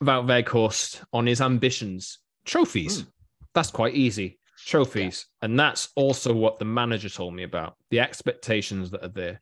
[0.00, 3.02] About Weghorst on his ambitions, trophies.
[3.02, 3.06] Mm.
[3.54, 4.38] That's quite easy.
[4.64, 5.46] Trophies, yeah.
[5.46, 9.40] and that's also what the manager told me about the expectations that are there.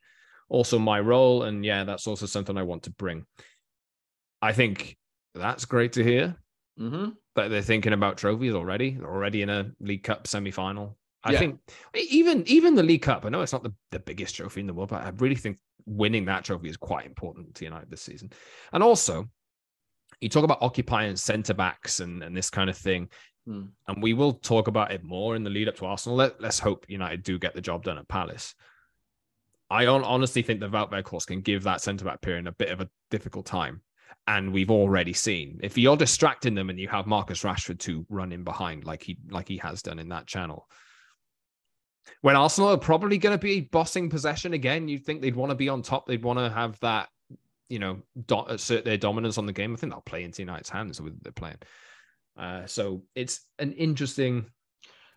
[0.49, 3.25] Also, my role, and yeah, that's also something I want to bring.
[4.41, 4.97] I think
[5.35, 6.37] that's great to hear.
[6.79, 7.11] Mm-hmm.
[7.35, 8.91] That they're thinking about trophies already.
[8.91, 10.97] They're already in a League Cup semi final.
[11.25, 11.39] I yeah.
[11.39, 11.61] think
[11.95, 13.25] even even the League Cup.
[13.25, 15.59] I know it's not the, the biggest trophy in the world, but I really think
[15.87, 18.31] winning that trophy is quite important to United this season.
[18.73, 19.29] And also,
[20.21, 23.09] you talk about occupying centre backs and, and this kind of thing.
[23.47, 23.67] Hmm.
[23.87, 26.17] And we will talk about it more in the lead up to Arsenal.
[26.17, 28.55] Let, us hope United do get the job done at Palace.
[29.71, 32.89] I honestly think the Weghorst can give that centre back period a bit of a
[33.11, 33.83] difficult time.
[34.29, 38.33] And we've already seen if you're distracting them and you have Marcus Rashford to run
[38.33, 40.69] in behind like he like he has done in that channel,
[42.23, 45.57] when Arsenal are probably going to be bossing possession again, you'd think they'd want to
[45.57, 46.07] be on top.
[46.07, 47.09] They'd want to have that,
[47.69, 49.73] you know, do- assert their dominance on the game.
[49.73, 51.59] I think they'll play into United's hands with they're playing.
[52.37, 54.47] Uh, so it's an interesting.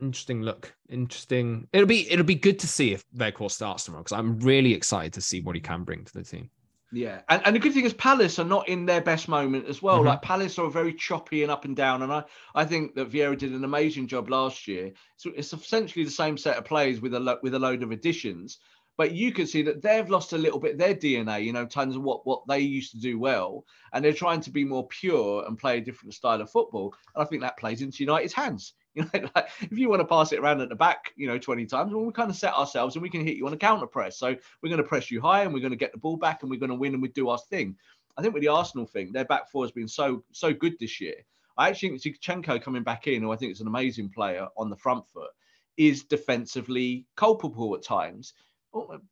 [0.02, 0.74] Interesting look.
[0.90, 1.68] Interesting.
[1.74, 5.12] It'll be it'll be good to see if Weghorst starts tomorrow because I'm really excited
[5.14, 6.50] to see what he can bring to the team.
[6.92, 9.80] Yeah, and, and the good thing is Palace are not in their best moment as
[9.80, 10.02] well.
[10.02, 10.06] Mhm.
[10.06, 12.24] Like Palace are very choppy and up and down, and I,
[12.56, 14.94] I think that Vieira did an amazing job last year.
[15.18, 17.92] So it's essentially the same set of players with a lo- with a load of
[17.92, 18.58] additions,
[18.98, 21.44] but you can see that they've lost a little bit their DNA.
[21.44, 24.42] You know, in terms of what what they used to do well, and they're trying
[24.42, 26.96] to be more pure and play a different style of football.
[27.16, 28.74] And I think that plays into United's hands.
[28.96, 31.38] You know, like if you want to pass it around at the back, you know,
[31.38, 33.58] 20 times, well, we kind of set ourselves and we can hit you on a
[33.58, 34.18] counter press.
[34.18, 36.42] So we're going to press you high and we're going to get the ball back
[36.42, 37.76] and we're going to win and we do our thing.
[38.18, 41.00] I think with the Arsenal thing, their back four has been so so good this
[41.00, 41.16] year.
[41.58, 44.70] I actually think Zinchenko coming back in, who I think is an amazing player on
[44.70, 45.32] the front foot,
[45.78, 48.34] is defensively culpable at times.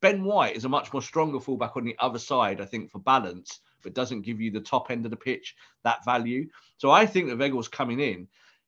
[0.02, 3.00] Ben White is a much more stronger fullback on the other side, I think, for
[3.00, 6.48] balance, but doesn't give you the top end of the pitch that value.
[6.78, 8.28] So I think that Weghorst coming in,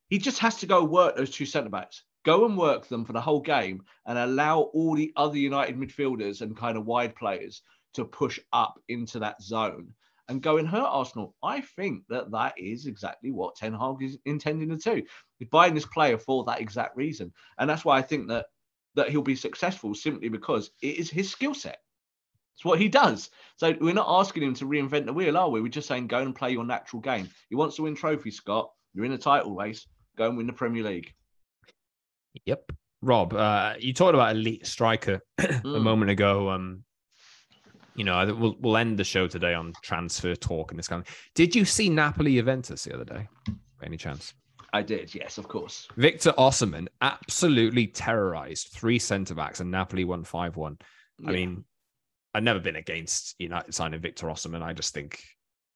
[0.10, 2.04] he just has to go work those two centre backs.
[2.26, 6.42] Go and work them for the whole game and allow all the other United midfielders
[6.42, 7.62] and kind of wide players
[7.94, 9.94] to push up into that zone
[10.28, 11.36] and go and hurt Arsenal.
[11.44, 15.04] I think that that is exactly what Ten Hag is intending to do.
[15.38, 18.48] He's buying this player for that exact reason, and that's why I think that
[18.96, 21.80] that he'll be successful simply because it is his skill set.
[22.56, 23.30] It's what he does.
[23.56, 25.62] So we're not asking him to reinvent the wheel, are we?
[25.62, 27.30] We're just saying go and play your natural game.
[27.50, 28.70] He wants to win trophies, Scott.
[28.94, 29.88] You're in a title race.
[30.18, 31.14] Go and win the Premier League.
[32.46, 32.72] Yep.
[33.02, 35.82] Rob, uh, you talked about elite striker a Mm.
[35.82, 36.50] moment ago.
[36.50, 36.84] Um,
[37.96, 41.16] you know, we'll we'll end the show today on transfer talk and this kind of.
[41.36, 43.28] Did you see Napoli Juventus the other day?
[43.48, 44.34] By any chance?
[44.72, 45.88] I did, yes, of course.
[45.98, 50.78] Victor Osimhen absolutely terrorized three centre backs and Napoli won 5 1.
[50.82, 50.86] I
[51.24, 51.32] Yeah.
[51.32, 51.66] mean,
[52.36, 54.62] I've never been against United signing Victor Osimhen.
[54.62, 55.24] I just think,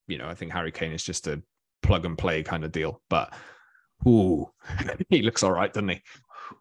[0.08, 1.42] you know, I think Harry Kane is just a
[1.82, 3.02] plug and play kind of deal.
[3.10, 3.34] But,
[4.08, 4.50] ooh,
[5.10, 6.02] he looks all right, doesn't he?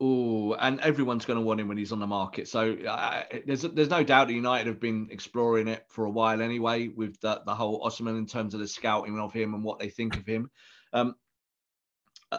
[0.01, 2.49] Oh, and everyone's going to want him when he's on the market.
[2.49, 6.41] So uh, there's there's no doubt that United have been exploring it for a while
[6.41, 9.79] anyway, with the, the whole Osimhen in terms of the scouting of him and what
[9.79, 10.51] they think of him.
[10.93, 11.15] Um,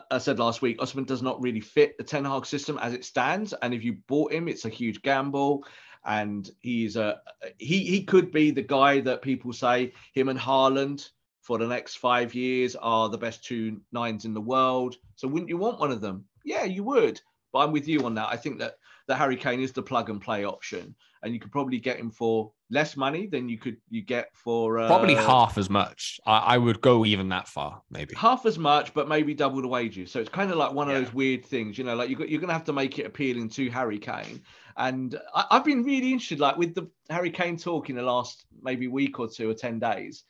[0.10, 3.06] I- said last week, Osimhen does not really fit the Ten Hag system as it
[3.06, 5.66] stands, and if you bought him, it's a huge gamble.
[6.06, 7.22] And he's a
[7.60, 11.10] he he could be the guy that people say him and Haaland
[11.44, 14.96] for the next five years are the best two nines in the world.
[15.18, 16.26] So wouldn't you want one of them?
[16.44, 17.22] Yeah, you would.
[17.52, 18.30] But I'm with you on that.
[18.32, 18.78] I think that
[19.08, 22.10] the Harry Kane is the plug and play option, and you could probably get him
[22.10, 26.20] for less money than you could you get for uh, Probably half as much.
[26.26, 28.16] I, I would go even that far, maybe.
[28.16, 30.10] half as much, but maybe double the wages.
[30.12, 31.02] So it's kind of like one of Yeah.
[31.02, 33.06] those weird things, you know, like you got, you're going to have to make it
[33.06, 34.42] appealing to Harry Kane.
[34.78, 38.46] And I, I've been really interested, like with the Harry Kane talk in the last
[38.64, 40.24] maybe week or two or 10 days.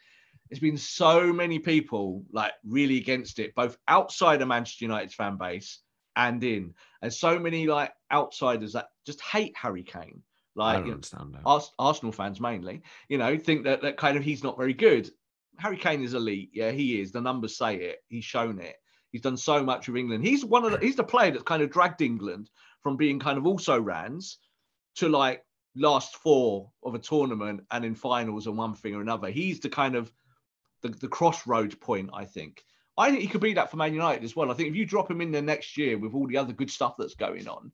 [0.53, 5.35] There's been so many people like really against it, both outside of Manchester United's fan
[5.35, 5.79] base
[6.15, 10.21] and in, and so many like outsiders that just hate Harry Kane.
[10.53, 11.41] Like you know, understand that.
[11.43, 15.09] Ars- Arsenal fans mainly, you know, think that, that kind of he's not very good.
[15.57, 16.51] Harry Kane is elite.
[16.53, 17.11] Yeah, he is.
[17.11, 18.03] The numbers say it.
[18.09, 18.75] He's shown it.
[19.11, 20.23] He's done so much with England.
[20.23, 22.51] He's one of the, he's the player that's kind of dragged England
[22.83, 24.37] from being kind of also rans
[24.97, 25.43] to like
[25.75, 29.31] last four of a tournament and in finals and one thing or another.
[29.31, 30.11] He's the kind of
[30.83, 32.63] the, the crossroads point, I think.
[32.95, 34.51] I think he could be that for Man United as well.
[34.51, 36.69] I think if you drop him in there next year with all the other good
[36.69, 37.71] stuff that's going on,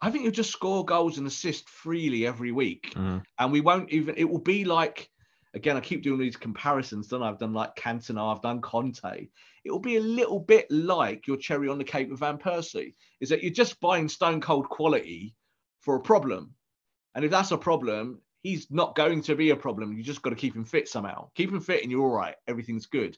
[0.00, 2.94] I think he'll just score goals and assist freely every week.
[2.94, 3.22] Mhm.
[3.38, 5.10] And we won't even, it will be like,
[5.54, 7.28] again, I keep doing these comparisons, don't I?
[7.28, 9.28] I've done like Cantona, I've done Conte.
[9.64, 12.94] It will be a little bit like your cherry on the cake with Van Persie,
[13.20, 15.34] is that you're just buying stone cold quality
[15.80, 16.54] for a problem.
[17.14, 19.92] And if that's a problem, he's not going to be a problem.
[19.92, 21.28] You just got to keep him fit somehow.
[21.34, 22.36] Keep him fit and you're all right.
[22.46, 23.16] Everything's good.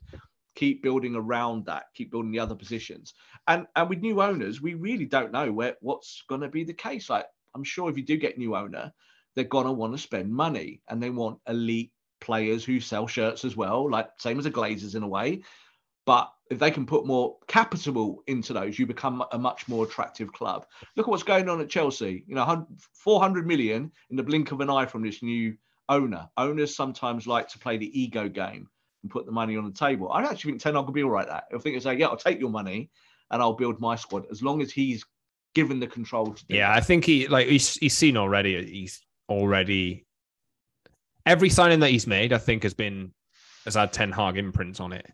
[0.57, 1.85] Keep building around that.
[1.95, 3.15] Keep building the other positions.
[3.47, 6.75] And and with new owners, we really don't know where what's going to be the
[6.75, 7.09] case.
[7.09, 8.93] Like I'm sure if you do get new owner,
[9.35, 13.57] they're gonna want to spend money and they want elite players who sell shirts as
[13.57, 15.43] well, like same as the Glazers in a way.
[16.11, 20.33] But if they can put more capital into those, you become a much more attractive
[20.33, 20.67] club.
[20.97, 22.25] Look at what's going on at Chelsea.
[22.27, 25.57] You know, 400 million in the blink of an eye from this new
[25.89, 26.29] owner.
[26.37, 28.69] Owners sometimes like to play the ego game
[29.05, 30.11] and put the money on the table.
[30.11, 31.29] I actually think Ten Hag will be all right.
[31.29, 32.91] That I think it's like, yeah, I'll take your money
[33.31, 35.05] and I'll build my squad as long as he's
[35.55, 36.57] given the control to do.
[36.57, 36.79] Yeah, it.
[36.79, 38.61] I think he like he's he's seen already.
[38.69, 40.07] He's already
[41.25, 43.13] every signing that he's made, I think, has been
[43.65, 45.07] has had Ten Hag imprints on it.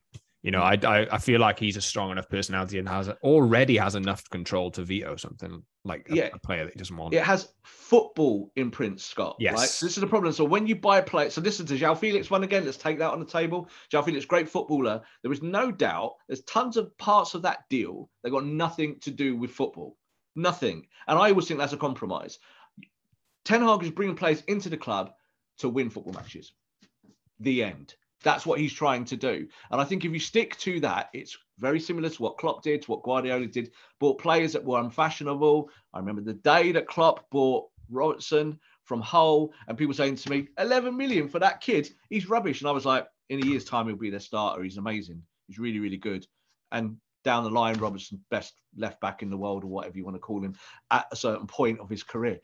[0.46, 3.76] You know, I, I, I feel like he's a strong enough personality and has already
[3.78, 6.28] has enough control to veto something like a, Yeah.
[6.32, 7.14] a player that he doesn't want.
[7.14, 9.34] It has football imprints, Scott.
[9.40, 9.56] Yes.
[9.56, 9.68] Right?
[9.68, 10.32] so This is the problem.
[10.32, 12.64] So when you buy a player, so listen to João Felix one again.
[12.64, 13.68] Let's take that on the table.
[13.92, 15.02] João Felix, great footballer.
[15.22, 16.12] There is no doubt.
[16.28, 19.96] There's tons of parts of that deal that got nothing to do with football.
[20.36, 20.86] Nothing.
[21.08, 22.38] And I always think that's a compromise.
[23.44, 25.10] Ten Hag is bringing players into the club
[25.58, 26.52] to win football matches.
[27.40, 27.96] The end.
[28.22, 29.46] That's what he's trying to do.
[29.70, 32.82] And I think if you stick to that, it's very similar to what Klopp did,
[32.82, 35.70] to what Guardiola did, bought players that were unfashionable.
[35.94, 40.48] I remember the day that Klopp bought Robertson from Hull and people saying to me,
[40.58, 41.88] 11 million for that kid.
[42.08, 42.60] He's rubbish.
[42.60, 44.62] And I was like, in a year's time, he'll be their starter.
[44.62, 45.22] He's amazing.
[45.46, 46.26] He's really, really good.
[46.72, 50.14] And down the line, Robertson, best left back in the world or whatever you want
[50.14, 50.54] to call him
[50.92, 52.38] at a certain point of his career.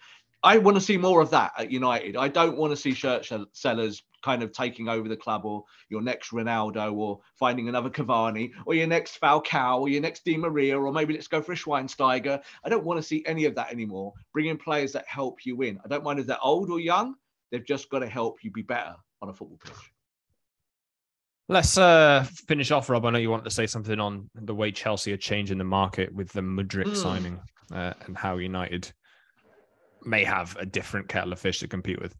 [0.44, 2.16] I want to see more of that at United.
[2.16, 6.02] I don't want to see shirt sellers kind of taking over the club or your
[6.02, 10.78] next Ronaldo or finding another Cavani or your next Falcao or your next Di Maria
[10.78, 12.40] or maybe let's go for a Schweinsteiger.
[12.64, 14.12] I don't want to see any of that anymore.
[14.32, 15.78] Bring in players that help you win.
[15.84, 17.14] I don't mind if they're old or young.
[17.50, 19.74] They've just got to help you be better on a football pitch.
[21.48, 23.04] Let's uh, finish off, Rob.
[23.04, 26.12] I know you wanted to say something on the way Chelsea are changing the market
[26.14, 26.96] with the Mudryk Mm.
[26.96, 27.40] signing
[27.72, 28.92] uh, and how United
[30.04, 32.14] may have a different kettle of fish to compete with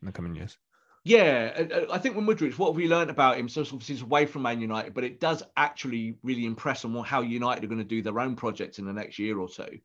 [0.00, 0.58] in the coming years.
[1.02, 3.48] Yeah, I think with Mudryk, what have we learned about him?
[3.48, 7.22] So obviously he's away from Man United, but it does actually really impress on how
[7.22, 9.78] United are going to do their own project in the next year or two.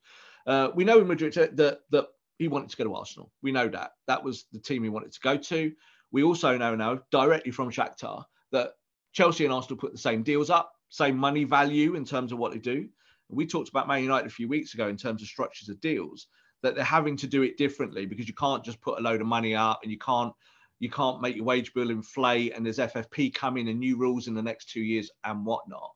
[0.46, 3.32] Uh, we know Mudryk that, that that he wanted to go to Arsenal.
[3.42, 5.72] We know that that was the team he wanted to go to.
[6.12, 8.74] We also know now directly from Shakhtar that
[9.12, 12.52] Chelsea and Arsenal put the same deals up, same money value in terms of what
[12.52, 12.90] they do.
[13.28, 16.28] We talked about Man United a few weeks ago in terms of structures of deals
[16.66, 19.26] that they're having to do it differently because you can't just put a load of
[19.28, 20.32] money up and you can't
[20.80, 24.34] you can't make your wage bill inflate and there's FFP coming and new rules in
[24.34, 25.92] the next two years and whatnot.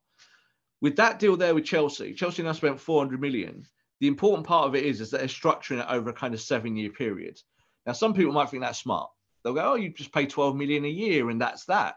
[0.81, 3.64] With that deal there with Chelsea, Chelsea now spent 400 million.
[3.99, 6.41] The important part of it is, is that they're structuring it over a kind of
[6.41, 7.39] seven year period.
[7.85, 9.11] Now, some people might think that's smart.
[9.43, 11.97] They'll go, oh, you just pay 12 million a year and that's that.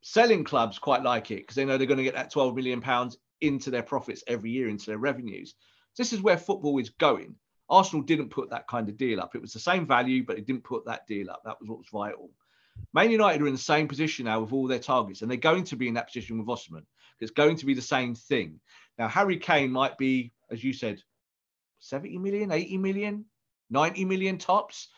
[0.00, 2.80] Selling clubs quite like it because they know they're going to get that 12 million
[2.80, 5.54] pounds into their profits every year, into their revenues.
[5.98, 7.36] This is where football is going.
[7.68, 9.34] Arsenal didn't put that kind of deal up.
[9.34, 11.42] It was the same value, but it didn't put that deal up.
[11.44, 12.30] That was what was vital.
[12.94, 15.64] Man United are in the same position now with all their targets, and they're going
[15.64, 16.84] to be in that position with Osimhen.
[17.20, 18.60] It's going to be the same thing.
[18.98, 21.02] Now, Harry Kane might be, as you said,
[21.80, 23.24] 70 million, 80 million,
[23.70, 24.88] 90 million tops.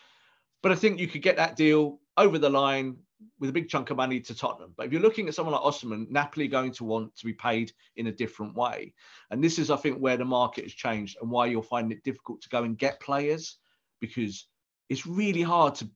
[0.63, 2.97] But I think you could get that deal over the line
[3.39, 4.73] with a big chunk of money to Tottenham.
[4.77, 7.73] But if you're looking at someone like Osimhen, Napoli going to want to be paid
[7.97, 8.95] in a different way.
[9.31, 12.05] And this is, I think, where the market has changed and why you'll find it
[12.05, 13.59] difficult to go and get players
[14.01, 14.47] because
[14.89, 15.89] it's really hard to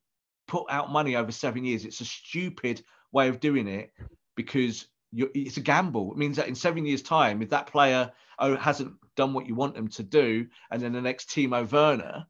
[0.47, 1.85] put out money over seven years.
[1.85, 3.93] It's a stupid way of doing it
[4.35, 6.13] because it's a gamble.
[6.13, 9.55] It means that in seven years' time, if that player oh, hasn't done what you
[9.55, 12.27] want them to do, and then the next Timo Werner,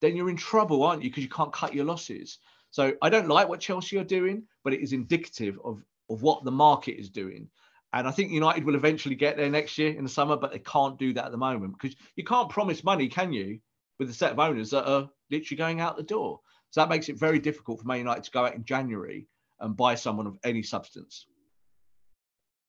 [0.00, 1.10] then you're in trouble, aren't you?
[1.10, 2.38] Because you can't cut your losses.
[2.70, 6.44] So I don't like what Chelsea are doing, but it is indicative of, of what
[6.44, 7.48] the market is doing.
[7.92, 10.60] And I think United will eventually get there next year in the summer, but they
[10.60, 13.58] can't do that at the moment because you can't promise money, can you,
[13.98, 16.40] with a set of owners that are literally going out the door.
[16.70, 19.26] So that makes it very difficult for Man United to go out in January
[19.58, 21.26] and buy someone of any substance.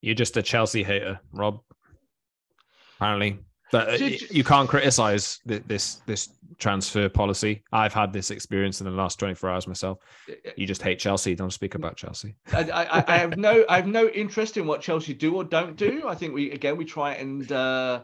[0.01, 1.61] You're just a Chelsea hater, Rob.
[2.97, 3.39] Apparently,
[3.72, 7.63] but uh, you- can't criticize th- this this transfer policy.
[7.72, 9.99] I've had this experience in the last 24 hours myself.
[10.55, 11.34] You just hate Chelsea.
[11.34, 12.36] Don't speak about Chelsea.
[12.53, 15.76] I, I, I have no I have no interest in what Chelsea do or don't
[15.76, 16.07] do.
[16.07, 18.01] I think we again we try and uh,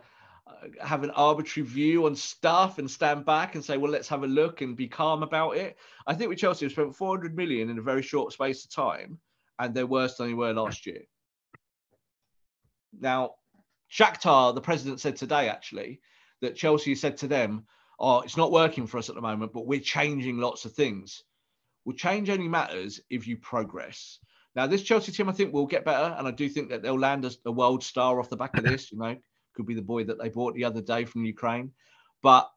[0.82, 4.28] have an arbitrary view on stuff and stand back and say, well, let's have a
[4.28, 5.78] look and be calm about it.
[6.08, 9.20] I think with Chelsea, we spent 400 million in a very short space of time,
[9.60, 11.02] and they're worse than they were last year.
[13.00, 13.36] Now,
[13.92, 16.02] Shakhtar, the president said today actually
[16.42, 17.66] that Chelsea said to them,
[18.00, 21.24] "Oh, it's not working for us at the moment, but we're changing lots of things."
[21.86, 24.20] Well, change only matters if you progress.
[24.56, 27.00] Now, this Chelsea team, I think, will get better, and I do think that they'll
[27.00, 28.92] land a, a world star off the back of this.
[28.92, 29.16] You know,
[29.54, 31.72] could be the boy that they bought the other day from Ukraine,
[32.22, 32.50] but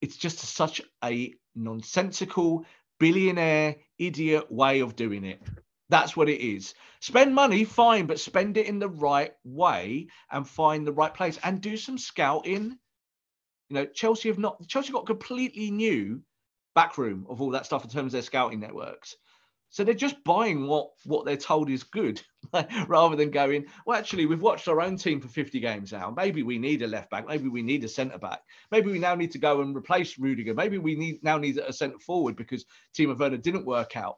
[0.00, 2.66] it's just such a nonsensical,
[2.98, 5.40] billionaire, idiot way of doing it.
[5.88, 6.74] That's what it is.
[7.00, 11.38] Spend money, fine, but spend it in the right way and find the right place
[11.44, 12.78] and do some scouting.
[13.68, 14.66] You know, Chelsea have not.
[14.68, 16.22] Chelsea got completely new
[16.74, 19.16] backroom of all that stuff in terms of their scouting networks.
[19.74, 22.22] So they're just buying what what they're told is good,
[22.86, 23.66] rather than going.
[23.84, 26.14] Well, actually, we've watched our own team for 50 games now.
[26.16, 27.26] Maybe we need a left back.
[27.26, 28.40] Maybe we need a centre back.
[28.70, 30.54] Maybe we now need to go and replace Rudiger.
[30.54, 32.64] Maybe we need now need a centre forward because
[32.96, 34.16] Timo Werner didn't work out.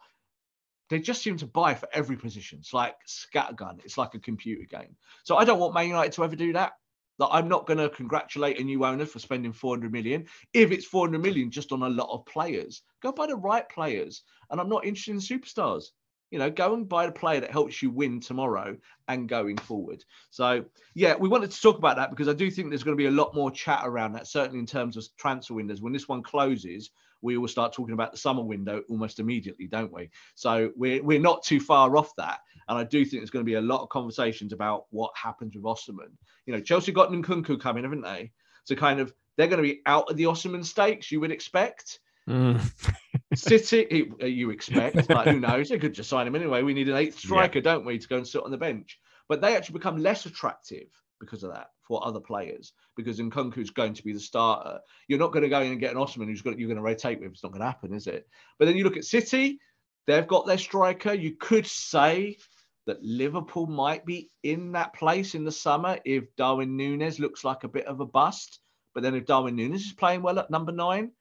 [0.88, 2.58] They just seem to buy for every position.
[2.60, 3.80] It's like scattergun.
[3.84, 4.96] It's like a computer game.
[5.24, 6.72] So I don't want Man United to ever do that.
[7.18, 10.26] That I'm not going to congratulate a new owner for spending 400 million.
[10.52, 14.22] If it's 400 million just on a lot of players, go buy the right players.
[14.50, 15.86] And I'm not interested in superstars.
[16.30, 18.76] You know, go and buy the player that helps you win tomorrow
[19.08, 20.04] and going forward.
[20.30, 20.64] So,
[20.94, 23.06] yeah, we wanted to talk about that because I do think there's going to be
[23.06, 25.80] a lot more chat around that, certainly in terms of transfer windows.
[25.80, 26.90] When this one closes,
[27.22, 30.10] we will start talking about the summer window almost immediately, don't we?
[30.34, 32.40] So we're, we're not too far off that.
[32.68, 35.54] And I do think there's going to be a lot of conversations about what happens
[35.54, 36.12] with Osimhen.
[36.46, 38.32] You know, Chelsea got Nkunku coming, haven't they?
[38.64, 42.00] So kind of they're going to be out of the Osimhen stakes, you would expect.
[42.28, 42.60] Mm.
[43.36, 45.68] City, uh, you expect, but who knows?
[45.68, 46.62] They could just sign him anyway.
[46.62, 47.64] We need an eighth striker, yeah.
[47.64, 48.98] don't we, to go and sit on the bench?
[49.28, 50.88] But they actually become less attractive
[51.20, 54.80] because of that for other players because is going to be the starter.
[55.08, 56.82] You're not going to go in and get an Osimhen who's got you're going to
[56.82, 57.32] rotate with.
[57.32, 58.26] It's not going to happen, is it?
[58.58, 59.58] But then you look at City,
[60.06, 61.12] they've got their striker.
[61.12, 62.38] You could say
[62.86, 67.64] that Liverpool might be in that place in the summer if Darwin Nunez looks like
[67.64, 68.60] a bit of a bust.
[68.94, 71.12] But then if Darwin Nunez is playing well at number nine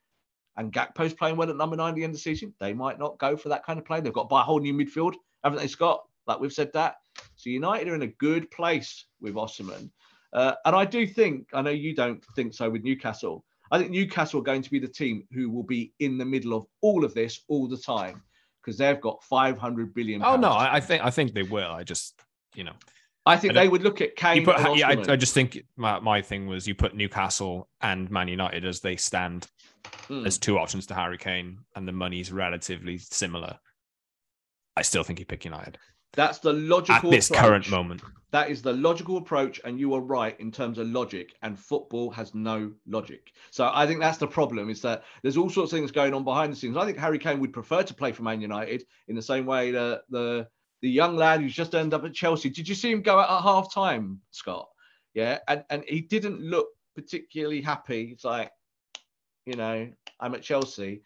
[0.57, 2.99] and Gakpo's playing well at number nine at the end of the season, they might
[2.99, 3.99] not go for that kind of play.
[3.99, 6.03] They've got to buy a whole new midfield, haven't they, Scott?
[6.27, 6.95] Like we've said that.
[7.35, 9.89] So United are in a good place with Osimhen.
[10.33, 13.45] Uh, and I do think, I know you don't think so with Newcastle.
[13.71, 16.53] I think Newcastle are going to be the team who will be in the middle
[16.53, 18.21] of all of this all the time
[18.61, 20.23] because they've got 500 billion.
[20.23, 21.71] Oh no, I, I, think I think they will.
[21.71, 22.19] I just,
[22.55, 22.73] you know,
[23.25, 24.45] I think I they would look at Kane.
[24.45, 28.27] Put, yeah, I, I, just think my, my thing was you put Newcastle and Man
[28.27, 29.47] United as they stand
[30.07, 30.25] mm.
[30.25, 33.57] as two options to Harry Kane, and the money's relatively similar.
[34.77, 35.77] I still think he pick United.
[36.13, 37.43] That's the logical at this approach.
[37.43, 38.01] current moment.
[38.31, 41.33] That is the logical approach, and you are right in terms of logic.
[41.41, 43.31] And football has no logic.
[43.51, 46.23] So I think that's the problem: is that there's all sorts of things going on
[46.23, 46.77] behind the scenes.
[46.77, 49.71] I think Harry Kane would prefer to play for Man United in the same way
[49.71, 50.47] that the
[50.81, 52.49] the young lad who's just ended up at Chelsea.
[52.49, 54.67] Did you see him go out at half time, Scott?
[55.13, 58.09] Yeah, and and he didn't look particularly happy.
[58.13, 58.51] It's like,
[59.45, 59.89] you know,
[60.19, 61.01] I'm at Chelsea.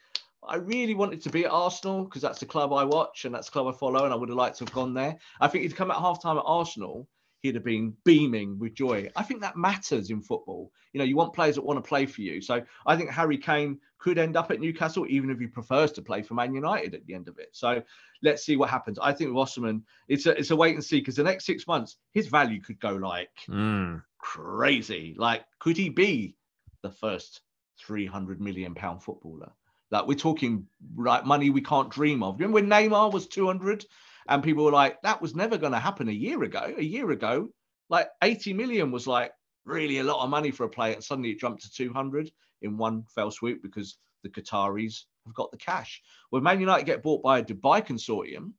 [0.47, 3.47] I really wanted to be at Arsenal because that's the club I watch and that's
[3.47, 5.17] the club I follow, and I would have liked to have gone there.
[5.41, 7.07] I think he'd come at half time at Arsenal,
[7.41, 9.09] he'd have been beaming with joy.
[9.15, 10.71] I think that matters in football.
[10.93, 12.41] You know, you want players that want to play for you.
[12.41, 16.01] So I think Harry Kane could end up at Newcastle, even if he prefers to
[16.01, 17.49] play for Man United at the end of it.
[17.51, 17.81] So
[18.21, 18.99] let's see what happens.
[18.99, 21.67] I think with Osimhen, it's a it's a wait and see because the next six
[21.67, 24.01] months, his value could go like mm.
[24.17, 25.15] crazy.
[25.17, 26.35] Like, could he be
[26.81, 27.41] the first
[27.85, 29.51] 300 million pound footballer?
[29.91, 32.35] Like we're talking right money we can't dream of.
[32.35, 33.85] Remember when Neymar was 200
[34.27, 36.73] and people were like, that was never going to happen a year ago.
[36.77, 37.49] A year ago,
[37.89, 39.31] like 80 million was like
[39.65, 40.93] really a lot of money for a player.
[40.93, 42.29] And suddenly it jumped to 200
[42.61, 46.01] in one fell swoop because the Qataris have got the cash.
[46.29, 48.53] When Man United get bought by a Dubai consortium,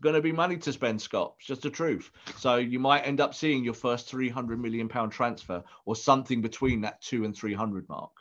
[0.00, 1.34] going to be money to spend, Scott.
[1.38, 2.10] It's just the truth.
[2.36, 6.80] So you might end up seeing your first 300 million pound transfer or something between
[6.82, 8.12] that two and 300 mark.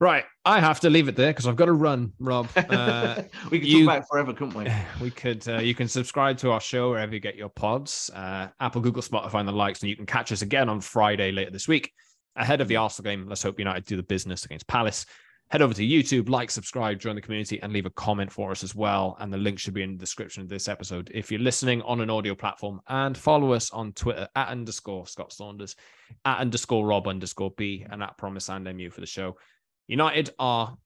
[0.00, 2.48] Right, I have to leave it there because I've got to run, Rob.
[2.56, 4.66] Uh, we could you, talk about it forever, couldn't we?
[5.00, 5.46] We could.
[5.46, 9.02] Uh, you can subscribe to our show wherever you get your pods, uh, Apple, Google,
[9.02, 11.92] Spotify, and the likes, and you can catch us again on Friday later this week
[12.36, 13.28] ahead of the Arsenal game.
[13.28, 15.04] Let's hope United do the business against Palace.
[15.50, 18.62] Head over to YouTube, like, subscribe, join the community, and leave a comment for us
[18.62, 19.16] as well.
[19.18, 21.10] And the link should be in the description of this episode.
[21.12, 25.32] If you're listening on an audio platform, and follow us on Twitter at underscore Scott
[25.32, 25.74] Saunders,
[26.24, 29.36] at underscore Rob underscore B, and at Promise and MU for the show.
[29.88, 30.76] United are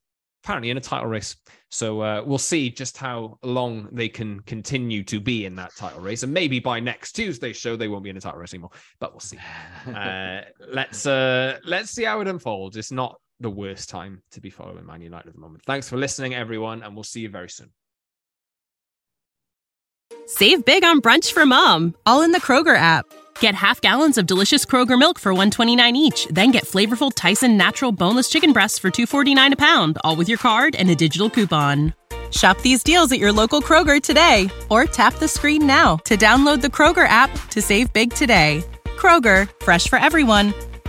[0.44, 1.36] apparently in a title race.
[1.70, 6.00] So uh, we'll see just how long they can continue to be in that title
[6.00, 8.70] race, and maybe by next Tuesday's show they won't be in a title race anymore.
[8.98, 9.38] But we'll see.
[9.94, 12.78] uh, let's uh, let's see how it unfolds.
[12.78, 15.64] It's not the worst time to be following Man United at the moment.
[15.64, 17.70] Thanks for listening, everyone, and we'll see you very soon.
[20.26, 23.06] Save big on brunch for mom, all in the Kroger app.
[23.40, 27.92] Get half gallons of delicious Kroger milk for 129 each, then get flavorful Tyson natural
[27.92, 31.92] boneless chicken breasts for 249 a pound, all with your card and a digital coupon.
[32.30, 36.62] Shop these deals at your local Kroger today or tap the screen now to download
[36.62, 38.64] the Kroger app to save big today.
[38.96, 40.52] Kroger, fresh for everyone.